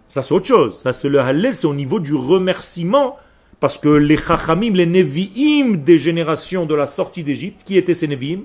[0.07, 0.77] Ça, c'est autre chose.
[0.77, 3.17] Ça, c'est le halé, c'est au niveau du remerciement.
[3.59, 8.07] Parce que les chachamim, les nevi'im des générations de la sortie d'Égypte, qui étaient ces
[8.07, 8.43] nevi'im?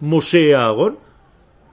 [0.00, 0.94] Moshe et Aaron,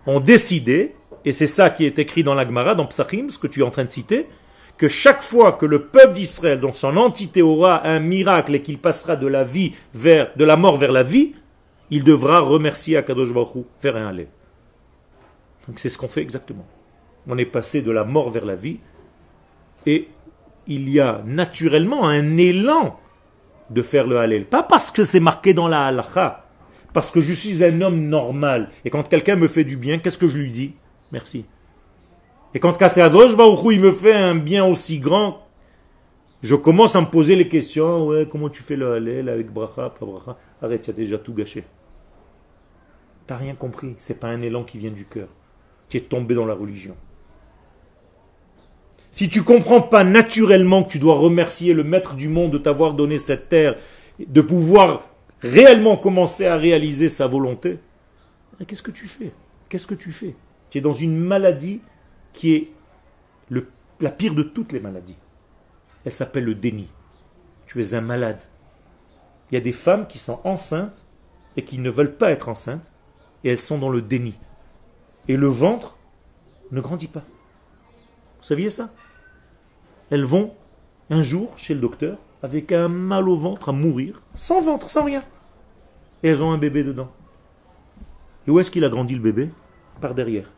[0.07, 3.59] ont décidé, et c'est ça qui est écrit dans l'Agmara, dans Psachim, ce que tu
[3.59, 4.27] es en train de citer,
[4.77, 8.77] que chaque fois que le peuple d'Israël, dans son entité, aura un miracle et qu'il
[8.77, 11.33] passera de la vie vers, de la mort vers la vie,
[11.91, 14.27] il devra remercier Akadosh Baruch faire un halé.
[15.67, 16.65] Donc c'est ce qu'on fait exactement.
[17.27, 18.77] On est passé de la mort vers la vie.
[19.85, 20.09] Et
[20.67, 22.99] il y a naturellement un élan
[23.69, 24.45] de faire le halal.
[24.45, 26.45] Pas parce que c'est marqué dans la halakha,
[26.93, 28.69] parce que je suis un homme normal.
[28.83, 30.73] Et quand quelqu'un me fait du bien, qu'est-ce que je lui dis?
[31.11, 31.45] Merci.
[32.55, 35.45] Et quand Kateadosh Baruchou, il me fait un bien aussi grand,
[36.41, 38.07] je commence à me poser les questions.
[38.07, 40.37] Ouais, comment tu fais le halal avec bracha, pas bracha?
[40.61, 41.65] Arrête, tu as déjà tout gâché.
[43.27, 43.95] T'as rien compris.
[43.97, 45.27] C'est pas un élan qui vient du cœur.
[45.89, 46.95] Tu es tombé dans la religion.
[49.11, 52.93] Si tu comprends pas naturellement que tu dois remercier le maître du monde de t'avoir
[52.93, 53.75] donné cette terre,
[54.19, 55.09] de pouvoir
[55.41, 57.79] réellement commencer à réaliser sa volonté,
[58.61, 59.31] eh, qu'est-ce que tu fais?
[59.67, 60.35] Qu'est-ce que tu fais?
[60.69, 61.81] Tu es dans une maladie
[62.35, 62.71] qui est
[64.01, 65.17] la pire de toutes les maladies.
[66.03, 66.91] Elle s'appelle le déni.
[67.65, 68.41] Tu es un malade.
[69.49, 71.05] Il y a des femmes qui sont enceintes
[71.55, 72.93] et qui ne veulent pas être enceintes
[73.43, 74.37] et elles sont dans le déni.
[75.27, 75.97] Et le ventre
[76.71, 77.23] ne grandit pas.
[78.37, 78.91] Vous saviez ça?
[80.11, 80.53] Elles vont
[81.09, 85.05] un jour chez le docteur avec un mal au ventre à mourir, sans ventre, sans
[85.05, 85.23] rien.
[86.21, 87.11] Et elles ont un bébé dedans.
[88.45, 89.49] Et où est-ce qu'il a grandi le bébé?
[90.01, 90.51] Par derrière.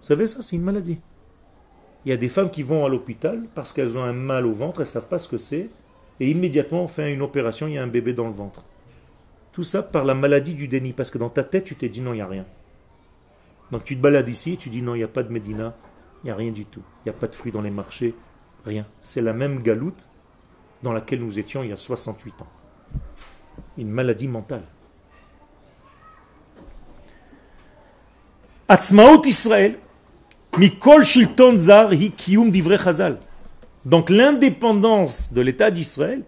[0.00, 0.98] Vous savez ça, c'est une maladie.
[2.04, 4.52] Il y a des femmes qui vont à l'hôpital parce qu'elles ont un mal au
[4.52, 5.68] ventre, elles ne savent pas ce que c'est,
[6.18, 8.64] et immédiatement on fait une opération, il y a un bébé dans le ventre.
[9.52, 12.00] Tout ça par la maladie du déni, parce que dans ta tête tu t'es dit
[12.00, 12.46] non, il n'y a rien.
[13.70, 15.74] Donc tu te balades ici, tu dis non, il n'y a pas de Médina,
[16.22, 16.82] il n'y a rien du tout.
[17.04, 18.14] Il n'y a pas de fruits dans les marchés,
[18.64, 18.86] rien.
[19.00, 20.08] C'est la même galoute
[20.82, 22.48] dans laquelle nous étions il y a 68 ans.
[23.76, 24.64] Une maladie mentale.
[28.68, 29.78] Atzmaot Israël,
[30.58, 32.76] Mikol Shilton Zar Hi Kiyum Divre.
[33.84, 36.22] Donc l'indépendance de l'État d'Israël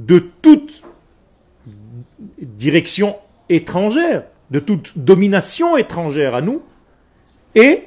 [0.00, 0.82] de toute
[2.38, 3.16] direction
[3.48, 6.62] étrangère, de toute domination étrangère à nous,
[7.54, 7.84] et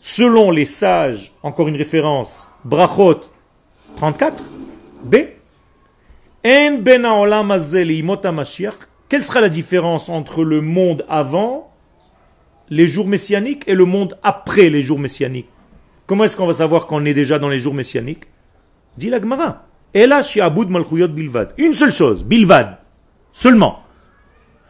[0.00, 3.20] selon les sages, encore une référence, Brachot
[3.96, 4.42] 34,
[5.04, 5.16] B,
[6.44, 7.04] En ben
[9.08, 11.67] quelle sera la différence entre le monde avant
[12.70, 15.48] les jours messianiques et le monde après les jours messianiques
[16.06, 18.24] Comment est-ce qu'on va savoir qu'on est déjà dans les jours messianiques?
[18.96, 19.66] Dit la Gemara.
[19.92, 21.52] bilvad.
[21.58, 22.78] Une seule chose, bilvad.
[23.30, 23.80] Seulement.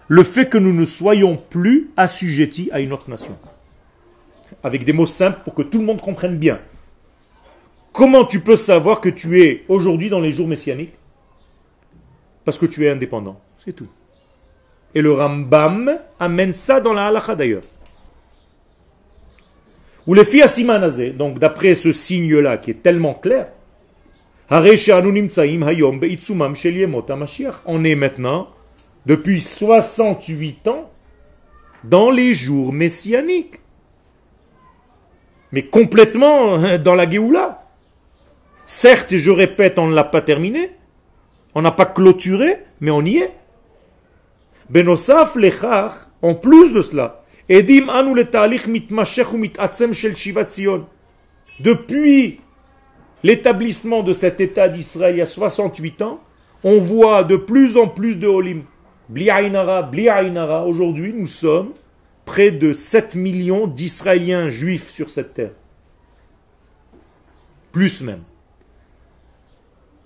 [0.09, 3.39] Le fait que nous ne soyons plus assujettis à une autre nation
[4.63, 6.61] avec des mots simples pour que tout le monde comprenne bien.
[7.93, 10.95] Comment tu peux savoir que tu es aujourd'hui dans les jours messianiques?
[12.45, 13.89] Parce que tu es indépendant, c'est tout.
[14.95, 17.63] Et le Rambam amène ça dans la halakha d'ailleurs.
[20.09, 23.47] Ou les filles donc d'après ce signe-là qui est tellement clair,
[24.51, 24.65] on
[27.85, 28.49] est maintenant,
[29.07, 30.91] depuis 68 ans,
[31.85, 33.61] dans les jours messianiques
[35.53, 37.65] mais complètement hein, dans la Géoula.
[38.67, 40.73] Certes, je répète, on ne l'a pas terminé,
[41.55, 43.33] on n'a pas clôturé, mais on y est.
[44.69, 47.18] Benosaf lechach, en plus de cela,
[51.61, 52.41] Depuis
[53.23, 56.21] l'établissement de cet État d'Israël il y a 68 ans,
[56.63, 58.65] on voit de plus en plus de Olim.
[59.09, 61.73] Bli'ainara, Bli'ainara, aujourd'hui nous sommes
[62.27, 65.53] près de 7 millions d'Israéliens juifs sur cette terre.
[67.73, 68.25] plus même.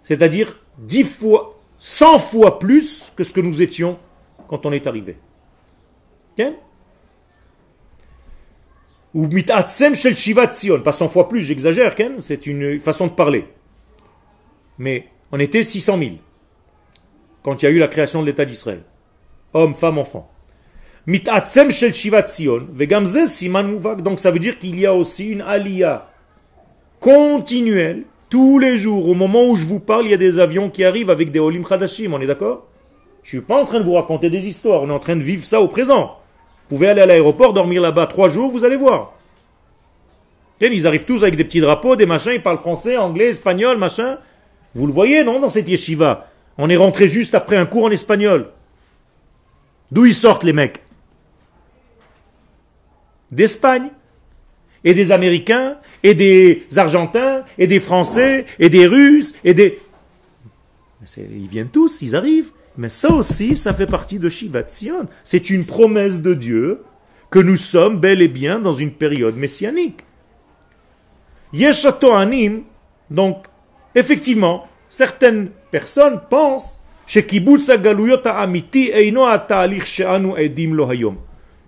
[0.02, 3.98] C'est-à-dire dix fois, cent fois plus que ce que nous étions
[4.46, 5.16] quand on est arrivé.
[9.14, 13.44] Ou mitatsem shel shivat Sion, pas cent fois plus, j'exagère, c'est une façon de parler.
[14.78, 16.10] Mais on était 600 000
[17.42, 18.82] quand il y a eu la création de l'État d'Israël.
[19.52, 20.30] Hommes, femmes, enfants.
[21.06, 24.02] Mitatsem shel shivat Sion, vegamze siman muvak.
[24.02, 26.08] Donc ça veut dire qu'il y a aussi une alia
[27.00, 30.70] continuelle tous les jours, au moment où je vous parle, il y a des avions
[30.70, 32.66] qui arrivent avec des Olim Khadashim, on est d'accord?
[33.22, 35.16] Je ne suis pas en train de vous raconter des histoires, on est en train
[35.16, 36.16] de vivre ça au présent.
[36.72, 39.12] Pouvez aller à l'aéroport, dormir là-bas trois jours, vous allez voir.
[40.58, 44.16] Ils arrivent tous avec des petits drapeaux, des machins, ils parlent français, anglais, espagnol, machin.
[44.74, 46.30] Vous le voyez, non, dans cette yeshiva?
[46.56, 48.48] On est rentré juste après un cours en espagnol.
[49.90, 50.80] D'où ils sortent les mecs?
[53.30, 53.90] D'Espagne
[54.82, 59.78] et des Américains, et des Argentins, et des Français, et des Russes, et des...
[61.18, 62.50] Ils viennent tous, ils arrivent.
[62.76, 65.06] Mais ça aussi, ça fait partie de Shivat Sion.
[65.24, 66.82] C'est une promesse de Dieu
[67.30, 70.04] que nous sommes bel et bien dans une période messianique.
[71.52, 72.62] Yeshato Anim,
[73.10, 73.44] donc,
[73.94, 76.82] effectivement, certaines personnes pensent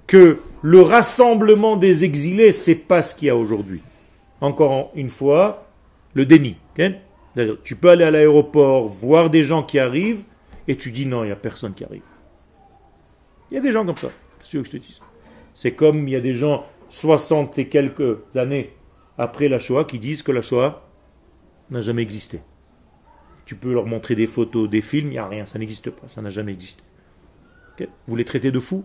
[0.06, 3.82] que le rassemblement des exilés, c'est pas ce qu'il y a aujourd'hui.
[4.40, 5.66] Encore une fois,
[6.14, 6.56] le déni.
[7.62, 10.24] Tu peux aller à l'aéroport, voir des gens qui arrivent,
[10.68, 12.02] et tu dis non, il n'y a personne qui arrive.
[13.50, 14.08] Il y a des gens comme ça.
[14.40, 15.00] que je te dise
[15.54, 18.74] C'est comme il y a des gens 60 et quelques années
[19.18, 20.88] après la Shoah qui disent que la Shoah
[21.70, 22.40] n'a jamais existé.
[23.44, 26.08] Tu peux leur montrer des photos, des films, il n'y a rien, ça n'existe pas,
[26.08, 26.82] ça n'a jamais existé.
[28.06, 28.84] Vous les traitez de fous?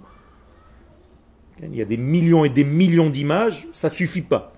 [1.62, 4.54] Il y a des millions et des millions d'images, ça ne suffit pas.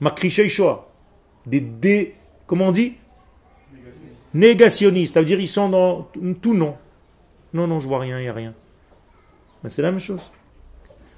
[0.00, 0.88] Makriché Shoah.
[1.46, 2.14] Des, des,
[2.46, 2.94] comment on dit?
[4.34, 5.14] Négationnistes.
[5.14, 6.08] Ça veut dire ils sont dans
[6.40, 6.76] tout non.
[7.52, 8.54] Non, non, je vois rien, il n'y a rien.
[9.62, 10.30] Mais c'est la même chose.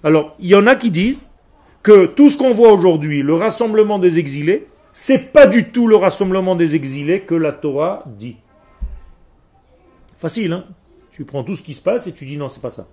[0.02, 1.32] Alors, il y en a qui disent
[1.82, 5.96] que tout ce qu'on voit aujourd'hui, le rassemblement des exilés, c'est pas du tout le
[5.96, 8.36] rassemblement des exilés que la Torah dit.
[10.18, 10.64] Facile, hein
[11.10, 12.86] Tu prends tout ce qui se passe et tu dis non, c'est pas ça.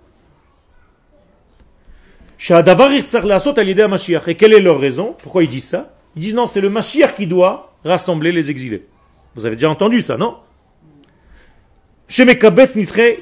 [4.28, 5.14] Et quelle est leur raison?
[5.22, 5.94] Pourquoi ils disent ça?
[6.16, 8.86] Ils disent non, c'est le Mashiach qui doit rassembler les exilés.
[9.34, 10.36] Vous avez déjà entendu ça, non?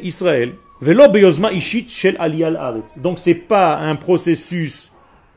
[0.02, 0.54] Israël.
[2.96, 4.92] Donc c'est pas un processus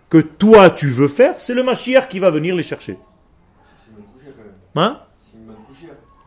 [0.10, 2.97] que toi tu veux faire, c'est le Mashiach qui va venir les chercher.
[4.75, 4.99] Hein?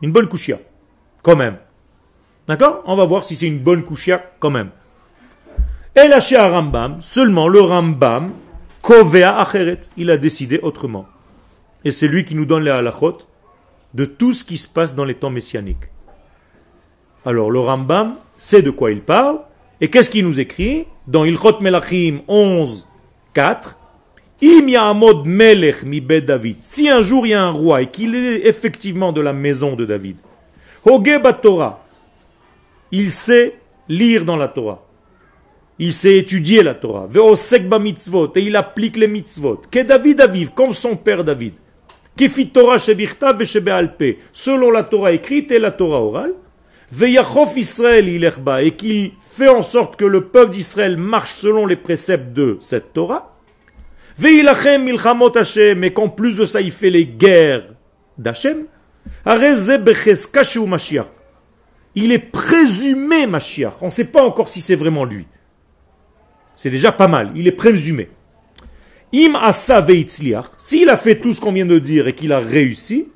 [0.01, 0.59] Une bonne couchia,
[1.23, 1.57] quand même.
[2.47, 2.83] D'accord?
[2.85, 4.69] On va voir si c'est une bonne couchia, quand même.
[5.95, 8.33] Et lâché à Rambam, seulement le Rambam,
[8.81, 11.07] Kovea Acheret, il a décidé autrement.
[11.85, 13.19] Et c'est lui qui nous donne les halachot
[13.95, 15.89] de tout ce qui se passe dans les temps messianiques.
[17.25, 19.39] Alors le Rambam sait de quoi il parle,
[19.79, 22.87] et qu'est-ce qu'il nous écrit Dans Ilchot Melachim 11,
[23.33, 23.79] 4,
[25.25, 26.57] Melech mi David.
[26.61, 29.75] Si un jour il y a un roi et qu'il est effectivement de la maison
[29.75, 30.17] de David,
[31.41, 31.83] Torah,
[32.91, 33.55] il sait
[33.87, 34.85] lire dans la Torah.
[35.79, 37.07] Il sait étudier la Torah.
[37.79, 38.31] mitzvot.
[38.35, 39.61] Et il applique les mitzvot.
[39.69, 41.53] Que David aviv, comme son père David.
[42.17, 42.77] Kifit Torah.
[42.79, 46.33] Selon la Torah écrite et la Torah orale.
[46.91, 48.63] Veyachof Israël ilechba.
[48.63, 52.93] Et qu'il fait en sorte que le peuple d'Israël marche selon les préceptes de cette
[52.93, 53.35] Torah.
[54.17, 55.83] Veilachem milchamot Hashem.
[55.83, 57.73] Et qu'en plus de ça, il fait les guerres
[58.17, 58.65] d'Hashem.
[61.95, 63.73] Il est présumé Mashiach.
[63.81, 65.27] On ne sait pas encore si c'est vraiment lui.
[66.55, 67.31] C'est déjà pas mal.
[67.35, 68.09] Il est présumé.
[69.15, 69.85] Im asa
[70.57, 73.07] s'il a fait tout ce qu'on vient de dire et qu'il a réussi,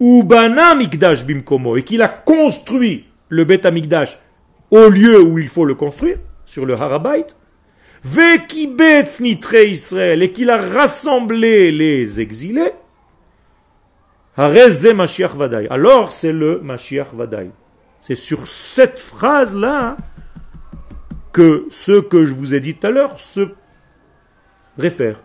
[0.00, 4.18] ubana mikdash bimkomo, et qu'il a construit le bet amigdash
[4.70, 6.16] au lieu où il faut le construire,
[6.46, 7.26] sur le harabait,
[9.66, 12.72] Israël, et qu'il a rassemblé les exilés,
[14.38, 17.50] alors c'est le Mashiach Vadaï.
[18.00, 19.96] C'est sur cette phrase-là
[21.32, 23.48] que ce que je vous ai dit tout à l'heure se
[24.78, 25.20] réfère.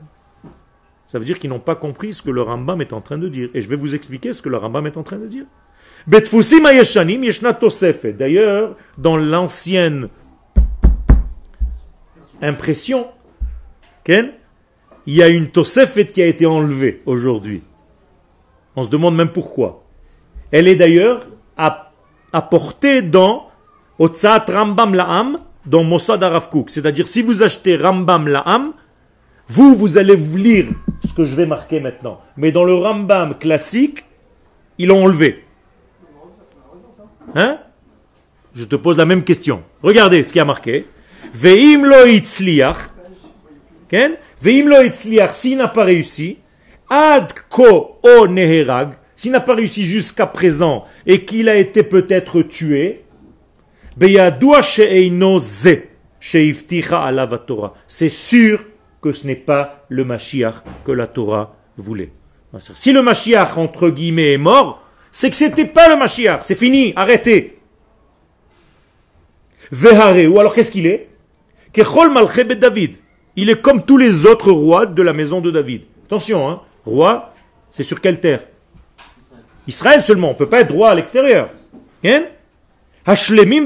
[1.06, 3.30] Ça veut dire qu'ils n'ont pas compris ce que le Rambam est en train de
[3.30, 3.50] dire.
[3.54, 5.46] Et je vais vous expliquer ce que le Rambam est en train de dire.
[8.18, 10.10] D'ailleurs, dans l'ancienne
[12.42, 13.08] impression,
[14.08, 14.34] il
[15.06, 17.62] y a une tosefet qui a été enlevée aujourd'hui.
[18.76, 19.86] On se demande même pourquoi.
[20.52, 21.28] Elle est d'ailleurs
[22.32, 23.50] apportée dans
[24.00, 26.70] Otsat Rambam La'am, dans Mossad Aravkouk.
[26.70, 28.74] C'est-à-dire, si vous achetez Rambam La'am,
[29.54, 30.66] Vous, vous allez lire
[31.06, 32.20] ce que je vais marquer maintenant.
[32.38, 34.04] Mais dans le Rambam classique,
[34.80, 35.44] ils l'ont enlevé.
[37.36, 37.60] Hein?
[38.56, 39.62] Je te pose la même question.
[39.84, 40.88] Regardez ce qui a marqué.
[41.36, 41.98] Veim lo.
[44.42, 44.76] Veim lo
[45.32, 46.40] s'il n'a pas réussi,
[46.90, 52.42] ad ko o neherag, s'il n'a pas réussi jusqu'à présent et qu'il a été peut-être
[52.42, 53.04] tué,
[57.88, 58.60] c'est sûr
[59.04, 62.12] que ce n'est pas le Mashiach que la Torah voulait.
[62.74, 64.82] Si le Mashiach, entre guillemets, est mort,
[65.12, 67.60] c'est que c'était pas le Mashiach, c'est fini, arrêtez.
[69.72, 71.10] ou alors qu'est-ce qu'il est?
[71.76, 72.96] David.
[73.36, 75.82] Il est comme tous les autres rois de la maison de David.
[76.06, 77.34] Attention, hein, roi,
[77.72, 78.42] c'est sur quelle terre?
[79.68, 81.50] Israël seulement, on ne peut pas être roi à l'extérieur.
[82.06, 82.24] Hein
[83.06, 83.66] Hashlemim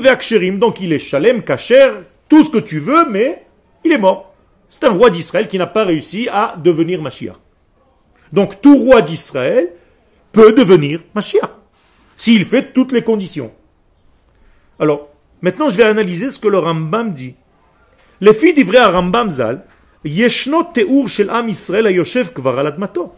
[0.58, 1.92] donc il est shalem, kacher,
[2.28, 3.44] tout ce que tu veux, mais
[3.84, 4.27] il est mort.
[4.70, 7.36] C'est un roi d'Israël qui n'a pas réussi à devenir Mashiach.
[8.34, 9.70] Donc tout roi d'Israël
[10.32, 11.50] peut devenir Mashiach,
[12.16, 13.52] s'il fait toutes les conditions.
[14.80, 15.10] Alors,
[15.42, 17.36] maintenant je vais analyser ce que le Rambam dit.
[18.20, 19.64] Les filles d'Ivray à Rambam Zal,
[20.04, 23.14] Yeshno Teur shel Am Israël ayoshev kvar al admato.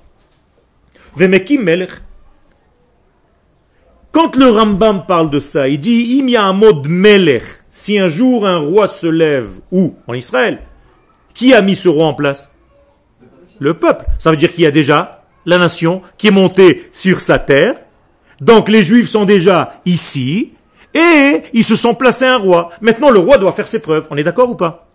[1.15, 2.01] Vemekim melech
[4.11, 7.43] quand le Rambam parle de ça, il dit il y a melech.
[7.69, 10.59] Si un jour un roi se lève, où En Israël.
[11.39, 12.53] Qui a mis ce roi en place?
[13.59, 14.03] Le peuple.
[14.17, 17.75] Ça veut dire qu'il y a déjà la nation qui est montée sur sa terre.
[18.41, 20.51] Donc les juifs sont déjà ici.
[20.93, 22.71] Et ils se sont placés un roi.
[22.81, 24.05] Maintenant le roi doit faire ses preuves.
[24.09, 24.89] On est d'accord ou pas?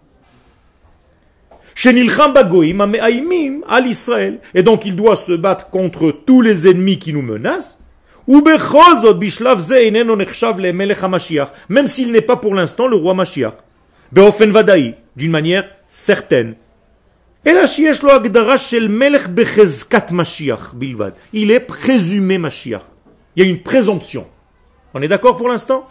[4.55, 7.79] Et donc il doit se battre contre tous les ennemis qui nous menacent.
[11.71, 13.55] Même s'il n'est pas pour l'instant le roi Mashiach.
[14.15, 16.55] D'une manière certaine.
[21.33, 22.83] Il est présumé Mashiach.
[23.35, 24.29] Il y a une présomption.
[24.95, 25.89] On est d'accord pour l'instant?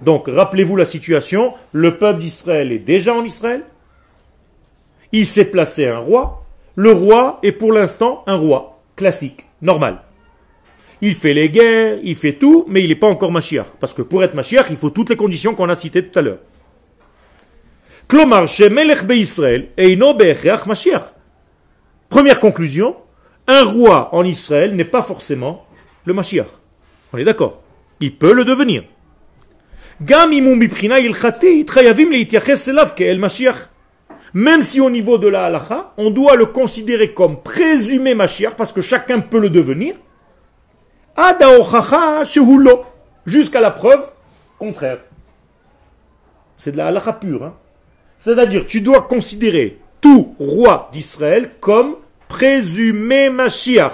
[0.00, 1.54] Donc, rappelez-vous la situation.
[1.72, 3.64] Le peuple d'Israël est déjà en Israël.
[5.10, 6.44] Il s'est placé un roi.
[6.76, 10.02] Le roi est pour l'instant un roi classique, normal.
[11.00, 13.66] Il fait les guerres, il fait tout, mais il n'est pas encore Mashiach.
[13.80, 16.22] Parce que pour être Mashiach, il faut toutes les conditions qu'on a citées tout à
[16.22, 16.38] l'heure.
[22.08, 22.96] Première conclusion,
[23.46, 25.66] un roi en Israël n'est pas forcément
[26.04, 26.46] le Mashiach.
[27.12, 27.62] On est d'accord
[28.00, 28.84] Il peut le devenir.
[34.34, 38.72] Même si au niveau de la halacha, on doit le considérer comme présumé Mashiach, parce
[38.72, 39.94] que chacun peut le devenir,
[43.26, 44.12] Jusqu'à la preuve
[44.58, 44.98] contraire.
[46.56, 47.44] C'est de la halakha pure.
[47.44, 47.54] Hein.
[48.24, 51.96] C'est-à-dire, tu dois considérer tout roi d'Israël comme
[52.26, 53.92] présumé Mashiach.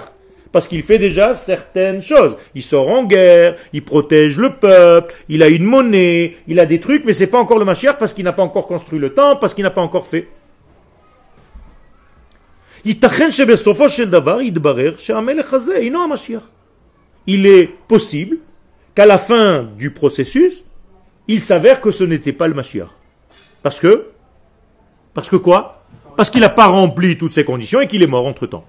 [0.53, 2.37] Parce qu'il fait déjà certaines choses.
[2.55, 6.79] Il sort en guerre, il protège le peuple, il a une monnaie, il a des
[6.79, 9.41] trucs, mais c'est pas encore le Mashiach parce qu'il n'a pas encore construit le temple,
[9.41, 10.29] parce qu'il n'a pas encore fait.
[17.27, 18.37] il est possible
[18.95, 20.63] qu'à la fin du processus,
[21.27, 22.87] il s'avère que ce n'était pas le Mashiach.
[23.61, 24.07] Parce que
[25.13, 25.83] Parce que quoi?
[26.15, 28.65] Parce qu'il n'a pas rempli toutes ces conditions et qu'il est mort entre-temps.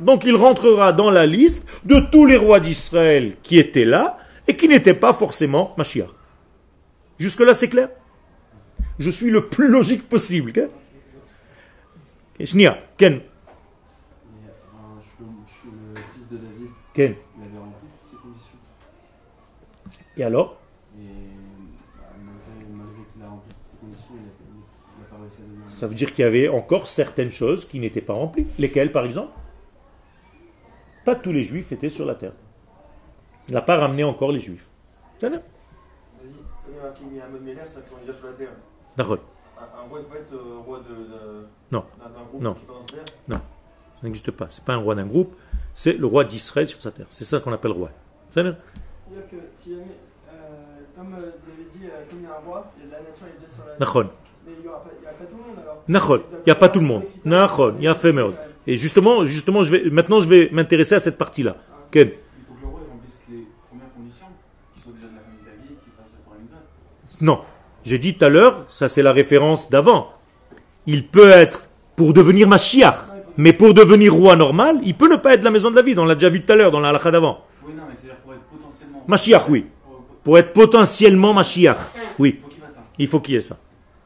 [0.00, 4.54] Donc il rentrera dans la liste de tous les rois d'Israël qui étaient là et
[4.54, 6.08] qui n'étaient pas forcément Mashiach.
[7.18, 7.88] Jusque-là, c'est clair?
[8.98, 10.52] Je suis le plus logique possible.
[12.96, 13.20] Ken?
[16.94, 17.14] Ken?
[20.18, 20.56] Et alors?
[25.68, 28.46] Ça veut dire qu'il y avait encore certaines choses qui n'étaient pas remplies.
[28.58, 29.32] Lesquelles, par exemple?
[31.04, 32.32] Pas tous les juifs étaient sur la terre.
[33.48, 34.68] Il n'a pas ramené encore les juifs.
[35.18, 35.40] C'est Vas-y,
[37.10, 38.52] il y a un ça déjà sur la terre.
[38.96, 39.18] D'accord.
[39.56, 40.80] Un roi peut être euh, roi
[41.70, 41.84] non.
[41.98, 42.56] d'un non.
[43.26, 43.40] Non, ça
[44.04, 44.46] n'existe pas.
[44.50, 45.34] C'est pas un roi d'un groupe,
[45.74, 47.06] c'est le roi d'Israël sur sa terre.
[47.10, 47.90] C'est ça qu'on appelle roi.
[48.30, 49.96] C'est dire que si jamais,
[51.14, 53.52] euh, comme euh, dit, euh, comme il y a un roi, la nation est déjà
[53.52, 54.10] sur la terre.
[54.46, 54.72] Mais il n'y a,
[55.12, 55.82] pas tout le monde alors.
[55.86, 57.02] Il n'y a pas tout le monde.
[57.24, 58.14] Nahon, il y a fait
[58.66, 61.56] Et justement, justement je vais, maintenant je vais m'intéresser à cette partie-là.
[61.90, 62.08] Ken.
[62.08, 64.26] Il faut que le roi remplisse les premières conditions,
[64.72, 66.12] qu'il soit déjà de la famille David, qu'il fasse
[67.20, 67.40] la Non.
[67.84, 70.12] J'ai dit tout à l'heure, ça c'est la référence d'avant.
[70.86, 72.96] Il peut être pour devenir Mashiach,
[73.36, 75.82] mais pour devenir roi normal, il peut ne pas être de la maison de la
[75.82, 75.94] vie.
[75.98, 77.44] On l'a déjà vu tout à l'heure dans la halakha d'avant.
[77.64, 79.04] Oui, non, mais c'est pour être potentiellement.
[79.06, 79.66] Mashiach, oui.
[80.24, 81.78] Pour être potentiellement Mashiach.
[82.18, 82.40] Oui,
[82.98, 83.56] il faut qu'il y ait ça.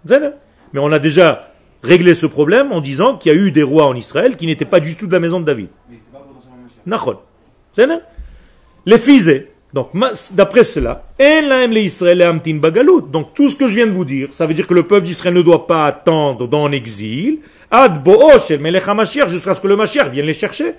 [0.09, 1.53] Mais on a déjà
[1.83, 4.65] réglé ce problème en disant qu'il y a eu des rois en Israël qui n'étaient
[4.65, 5.69] pas du tout de la maison de David.
[8.85, 9.31] Les fils,
[9.73, 9.91] donc
[10.33, 11.05] d'après cela,
[13.11, 15.07] donc tout ce que je viens de vous dire, ça veut dire que le peuple
[15.07, 17.39] d'Israël ne doit pas attendre dans l'exil,
[17.71, 18.07] ad
[19.29, 20.75] jusqu'à ce que le Mashiach vienne les chercher.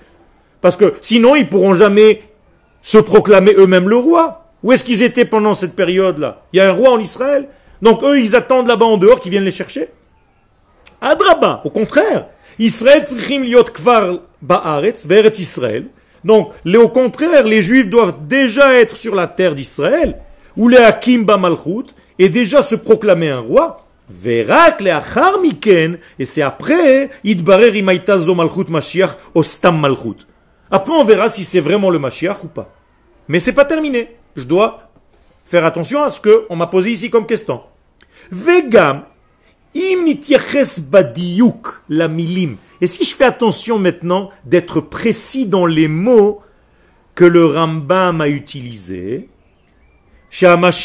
[0.60, 2.22] Parce que sinon, ils pourront jamais
[2.80, 4.43] se proclamer eux-mêmes le roi.
[4.64, 6.42] Où est-ce qu'ils étaient pendant cette période-là?
[6.52, 7.48] Il y a un roi en Israël?
[7.82, 9.90] Donc eux, ils attendent là-bas en dehors qu'ils viennent les chercher?
[11.02, 12.28] Adraba, au contraire.
[12.58, 13.04] Israël
[13.74, 15.04] kvar ba'aretz,
[15.38, 15.88] Israël.
[16.24, 20.16] Donc, au contraire, les juifs doivent déjà être sur la terre d'Israël,
[20.56, 23.84] ou les hakim malchut, et déjà se proclamer un roi.
[24.08, 30.26] Verak le miken, et c'est après, idbarer imaitazo malchut mashiach, ostam malchut.
[30.70, 32.72] Après, on verra si c'est vraiment le mashiach ou pas.
[33.28, 34.16] Mais c'est pas terminé.
[34.36, 34.90] Je dois
[35.44, 37.60] faire attention à ce qu'on m'a posé ici comme question.
[38.30, 39.04] Vegam,
[39.76, 40.06] im
[40.90, 42.56] badiyuk, la milim.
[42.80, 46.40] Et si je fais attention maintenant d'être précis dans les mots
[47.14, 49.28] que le Rambam a utilisés,
[50.30, 50.76] qu'est-ce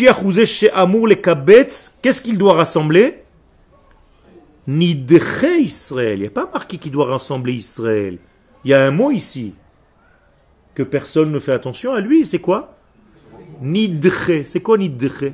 [2.22, 3.24] qu'il doit rassembler?
[4.68, 6.20] Nidche Israël.
[6.20, 8.20] Il n'y a pas marqué qu'il doit rassembler Israël.
[8.64, 9.56] Il y a un mot ici
[10.76, 12.26] que personne ne fait attention à lui.
[12.26, 12.79] C'est quoi?
[13.62, 14.44] Nidche.
[14.46, 15.34] C'est quoi Nidche?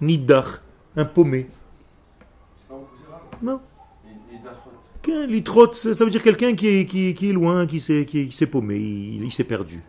[0.00, 0.62] Nidach.
[0.96, 1.46] Un paumé.
[3.42, 3.60] Non.
[5.06, 9.32] Litrot, ça veut dire quelqu'un qui est, qui, est loin, qui s'est qui, paumé, il,
[9.32, 9.82] s'est perdu.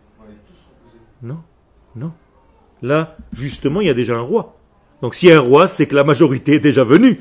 [1.22, 1.38] Non,
[1.94, 2.12] non.
[2.82, 4.56] Là, justement, il y a déjà un roi.
[5.00, 7.18] Donc s'il y a un roi, c'est que la majorité est déjà venue.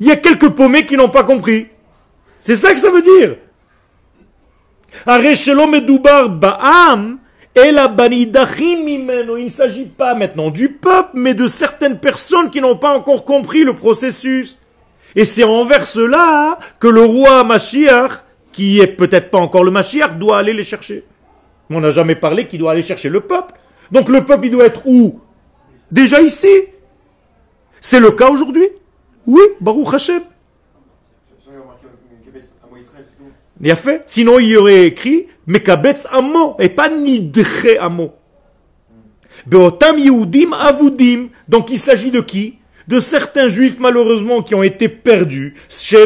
[0.00, 1.66] Il y a quelques paumés qui n'ont pas compris.
[2.40, 3.36] C'est ça que ça veut dire.
[7.58, 13.24] Il ne s'agit pas maintenant du peuple, mais de certaines personnes qui n'ont pas encore
[13.24, 14.58] compris le processus.
[15.14, 20.18] Et c'est envers cela que le roi Mashiach, qui est peut-être pas encore le Mashiach,
[20.18, 21.04] doit aller les chercher.
[21.70, 23.54] On n'a jamais parlé qu'il doit aller chercher le peuple.
[23.90, 25.20] Donc le peuple, il doit être où?
[25.90, 26.48] Déjà ici.
[27.80, 28.68] C'est le cas aujourd'hui?
[29.26, 30.22] Oui, Baruch Hashem.
[33.62, 34.02] Il a fait.
[34.04, 35.28] Sinon, il y aurait écrit
[36.10, 38.14] Amo et pas Nidre Amo.
[39.46, 41.28] Beotam Yehudim Avudim.
[41.48, 42.58] Donc il s'agit de qui?
[42.88, 45.96] De certains juifs malheureusement qui ont été perdus, qui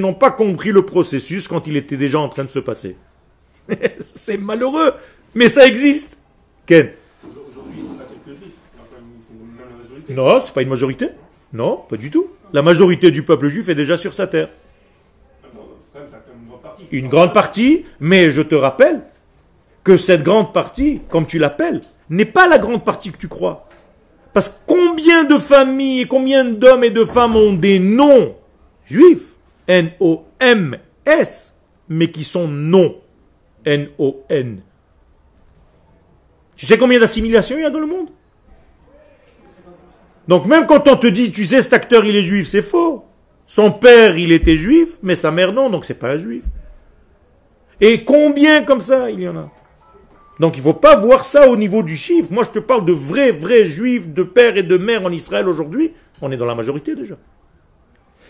[0.00, 2.96] n'ont pas compris le processus quand il était déjà en train de se passer.
[4.00, 4.92] C'est malheureux,
[5.34, 6.18] mais ça existe.
[6.66, 6.90] Ken
[10.10, 11.08] Non, c'est pas une majorité.
[11.52, 12.26] Non, pas du tout.
[12.52, 14.48] La majorité du peuple juif est déjà sur sa terre.
[16.92, 19.02] Une grande partie, mais je te rappelle
[19.82, 23.68] que cette grande partie, comme tu l'appelles, n'est pas la grande partie que tu crois.
[24.32, 28.36] Parce que combien de familles et combien d'hommes et de femmes ont des noms
[28.84, 29.36] juifs
[29.66, 31.56] N-O-M-S,
[31.88, 32.96] mais qui sont non
[33.64, 34.60] N-O-N.
[36.56, 38.08] Tu sais combien d'assimilations il y a dans le monde?
[40.28, 43.04] Donc même quand on te dit, tu sais, cet acteur il est juif, c'est faux.
[43.50, 46.44] Son père il était juif, mais sa mère non, donc c'est pas un juif.
[47.80, 49.50] Et combien comme ça il y en a?
[50.38, 52.28] Donc il ne faut pas voir ça au niveau du chiffre.
[52.30, 55.48] Moi je te parle de vrais, vrais juifs, de père et de mère en Israël
[55.48, 55.92] aujourd'hui.
[56.22, 57.16] On est dans la majorité déjà.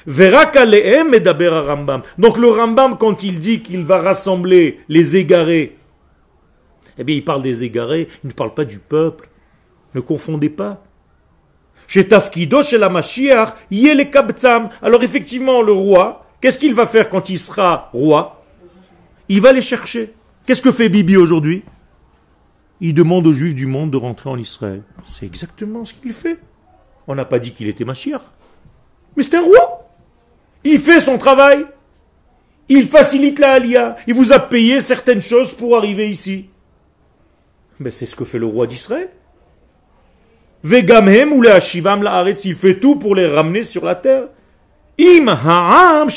[0.06, 2.00] Rambam.
[2.16, 5.76] Donc le Rambam, quand il dit qu'il va rassembler les égarés,
[6.96, 9.28] eh bien il parle des égarés, il ne parle pas du peuple.
[9.94, 10.82] Ne confondez pas.
[11.74, 11.79] Chez Tafkido, chez la Mashiach,
[14.82, 18.44] Alors effectivement, le roi, qu'est-ce qu'il va faire quand il sera roi?
[19.28, 20.14] Il va les chercher.
[20.46, 21.64] Qu'est-ce que fait Bibi aujourd'hui?
[22.80, 24.82] Il demande aux juifs du monde de rentrer en Israël.
[25.04, 26.38] C'est exactement ce qu'il fait.
[27.06, 28.22] On n'a pas dit qu'il était Mashiach.
[29.16, 29.90] Mais c'est un roi.
[30.64, 31.66] Il fait son travail.
[32.68, 33.96] Il facilite la alia.
[34.06, 36.50] Il vous a payé certaines choses pour arriver ici.
[37.80, 39.10] Mais c'est ce que fait le roi d'Israël.
[40.62, 44.28] Vegamhem ou Shivam la il fait tout pour les ramener sur la terre.
[45.00, 46.08] Im ha'am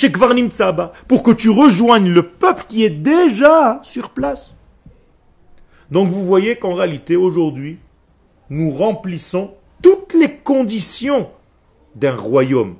[1.08, 4.54] pour que tu rejoignes le peuple qui est déjà sur place.
[5.90, 7.80] Donc vous voyez qu'en réalité, aujourd'hui,
[8.50, 11.30] nous remplissons toutes les conditions
[11.96, 12.76] d'un royaume.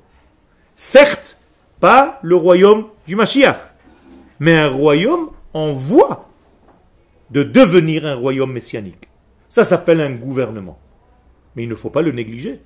[0.76, 1.40] Certes,
[1.80, 3.58] pas le royaume du Mashiach,
[4.40, 6.30] mais un royaume en voie
[7.30, 9.08] de devenir un royaume messianique.
[9.48, 10.80] Ça s'appelle un gouvernement.
[11.56, 12.62] Mais il ne faut pas le négliger.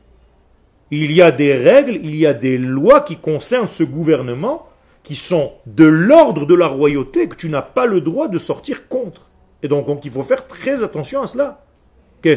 [0.91, 4.67] Il y a des règles, il y a des lois qui concernent ce gouvernement
[5.03, 8.88] qui sont de l'ordre de la royauté que tu n'as pas le droit de sortir
[8.89, 9.29] contre.
[9.63, 11.63] Et donc, il faut faire très attention à cela.
[12.25, 12.35] Euh,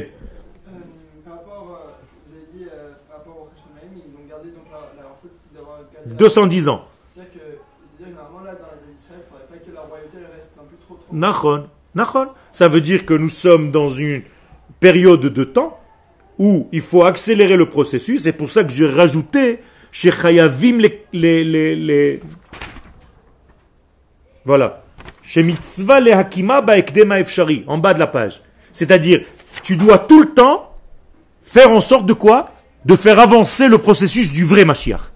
[1.24, 1.90] par rapport, euh,
[2.28, 5.32] vous avez dit, euh, par rapport au Hashemaim, ils ont gardé donc leur, leur faute,
[5.32, 6.14] c'était d'avoir gardé.
[6.14, 6.84] 210 ans.
[7.12, 7.38] C'est-à-dire que,
[7.86, 10.62] c'est-à-dire normalement là dans l'Israël, il ne faudrait pas que la royauté elle reste non
[10.64, 11.12] plus trop trop.
[11.12, 11.66] Nachon.
[11.96, 12.28] Nachon.
[12.52, 14.22] Ça veut dire que nous sommes dans une
[14.78, 15.79] période de temps
[16.40, 18.22] où il faut accélérer le processus.
[18.22, 19.58] C'est pour ça que j'ai rajouté
[19.92, 22.20] chez Chayavim les, les, les,
[24.46, 24.82] Voilà.
[25.22, 28.40] Chez Mitzvah le Hakima Baekdema Efshari, en bas de la page.
[28.72, 29.20] C'est-à-dire,
[29.62, 30.74] tu dois tout le temps
[31.42, 32.50] faire en sorte de quoi?
[32.86, 35.12] De faire avancer le processus du vrai Mashiach.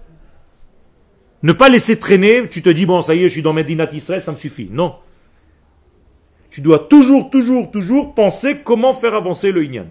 [1.41, 3.91] Ne pas laisser traîner, tu te dis, bon, ça y est, je suis dans Medinat
[3.93, 4.69] Israël, ça me suffit.
[4.71, 4.93] Non.
[6.51, 9.87] Tu dois toujours, toujours, toujours penser comment faire avancer le Inyan.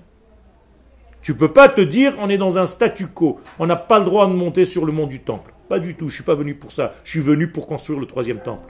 [1.25, 4.05] Tu peux pas te dire, on est dans un statu quo, on n'a pas le
[4.05, 5.55] droit de monter sur le mont du temple.
[5.71, 6.93] Pas du tout, je suis pas venu pour ça.
[7.03, 8.69] Je suis venu pour construire le troisième temple.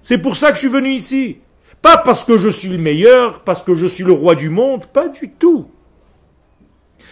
[0.00, 1.36] C'est pour ça que je suis venu ici.
[1.82, 4.86] Pas parce que je suis le meilleur, parce que je suis le roi du monde,
[4.86, 5.66] pas du tout.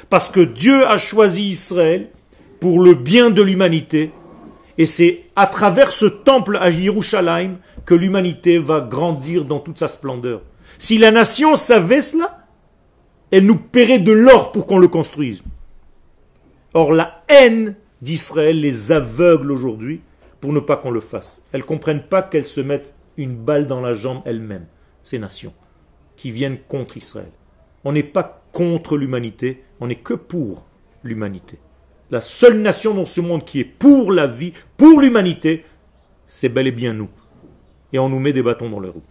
[0.09, 2.09] Parce que Dieu a choisi Israël
[2.61, 4.11] pour le bien de l'humanité,
[4.79, 9.89] et c'est à travers ce temple à Yerushalayim que l'humanité va grandir dans toute sa
[9.89, 10.41] splendeur.
[10.79, 12.44] Si la nation savait cela,
[13.35, 15.43] elle nous paierait de l'or pour qu'on le construise.
[16.73, 20.03] Or, la haine d'Israël les aveugle aujourd'hui
[20.41, 21.45] pour ne pas qu'on le fasse.
[21.51, 24.69] Elles ne comprennent pas qu'elles se mettent une balle dans la jambe elles-mêmes,
[25.03, 25.53] ces nations,
[26.15, 27.33] qui viennent contre Israël.
[27.83, 30.65] On n'est pas contre l'humanité, on n'est que pour
[31.03, 31.59] l'humanité.
[32.13, 35.65] La seule nation dans ce monde qui est pour la vie, pour l'humanité,
[36.29, 37.11] c'est bel et bien nous.
[37.93, 39.03] Et on nous met des bâtons dans les roues.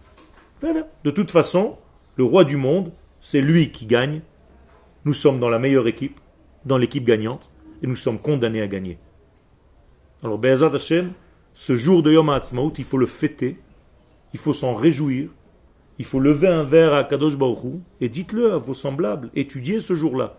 [0.62, 1.76] De toute façon,
[2.16, 2.90] le roi du monde,
[3.24, 4.20] c'est lui qui gagne.
[5.06, 6.20] Nous sommes dans la meilleure équipe,
[6.66, 7.50] dans l'équipe gagnante,
[7.82, 8.98] et nous sommes condamnés à gagner.
[10.22, 11.12] Alors, Be'ezat Hashem,
[11.54, 13.56] ce jour de Yom HaAtzmaut, il faut le fêter,
[14.34, 15.30] il faut s'en réjouir,
[15.98, 19.94] il faut lever un verre à Kadosh Baruch et dites-le à vos semblables, étudiez ce
[19.94, 20.36] jour-là.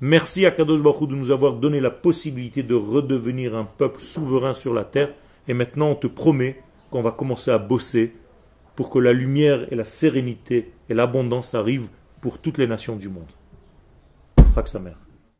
[0.00, 4.54] Merci à Kadosh Baruch de nous avoir donné la possibilité de redevenir un peuple souverain
[4.54, 5.12] sur la terre,
[5.48, 8.14] et maintenant on te promet qu'on va commencer à bosser
[8.76, 11.90] pour que la lumière et la sérénité et l'abondance arrivent
[12.20, 13.30] pour toutes les nations du monde.
[14.54, 15.09] Chag Sameach.